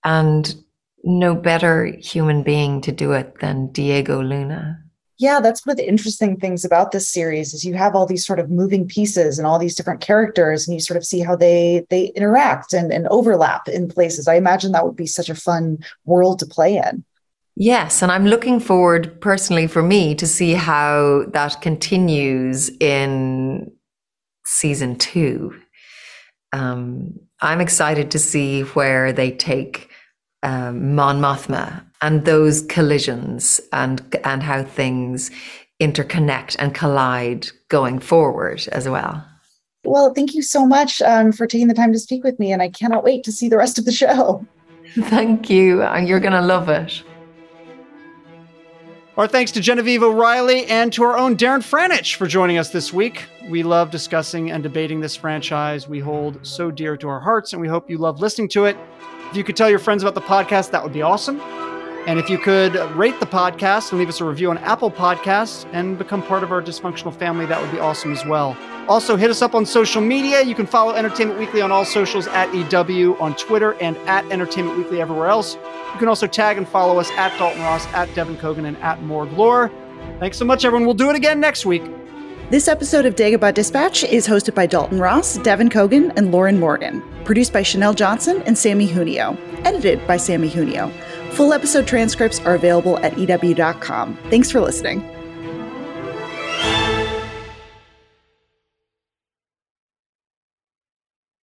[0.04, 0.56] And
[1.04, 4.84] no better human being to do it than Diego Luna.
[5.20, 8.26] Yeah, that's one of the interesting things about this series is you have all these
[8.26, 11.36] sort of moving pieces and all these different characters and you sort of see how
[11.36, 14.28] they they interact and, and overlap in places.
[14.28, 17.04] I imagine that would be such a fun world to play in.
[17.56, 23.72] Yes, and I'm looking forward personally for me to see how that continues in
[24.46, 25.60] season two.
[26.58, 29.90] Um, I'm excited to see where they take
[30.44, 35.32] um, Mon Mothma and those collisions and and how things
[35.80, 39.24] interconnect and collide going forward as well.
[39.84, 42.62] Well, thank you so much um, for taking the time to speak with me, and
[42.62, 44.46] I cannot wait to see the rest of the show.
[45.00, 45.84] Thank you.
[46.00, 47.04] You're going to love it.
[49.18, 52.94] Our thanks to Genevieve O'Reilly and to our own Darren Franich for joining us this
[52.94, 53.24] week.
[53.50, 57.60] We love discussing and debating this franchise we hold so dear to our hearts, and
[57.60, 58.78] we hope you love listening to it.
[59.32, 61.42] If you could tell your friends about the podcast, that would be awesome.
[62.08, 65.70] And if you could rate the podcast and leave us a review on Apple Podcasts
[65.74, 68.56] and become part of our dysfunctional family, that would be awesome as well.
[68.88, 70.42] Also, hit us up on social media.
[70.42, 74.78] You can follow Entertainment Weekly on all socials at EW on Twitter and at Entertainment
[74.78, 75.56] Weekly everywhere else.
[75.56, 79.04] You can also tag and follow us at Dalton Ross, at Devan Coggan, and at
[79.04, 79.70] Morg Lore.
[80.20, 80.86] Thanks so much, everyone.
[80.86, 81.84] We'll do it again next week.
[82.50, 87.04] This episode of Dagobah Dispatch is hosted by Dalton Ross, Devan Coggan, and Lauren Morgan.
[87.26, 89.38] Produced by Chanel Johnson and Sammy Junio.
[89.66, 90.90] Edited by Sammy Junio.
[91.38, 94.18] Full episode transcripts are available at EW.com.
[94.32, 95.04] Thanks for listening.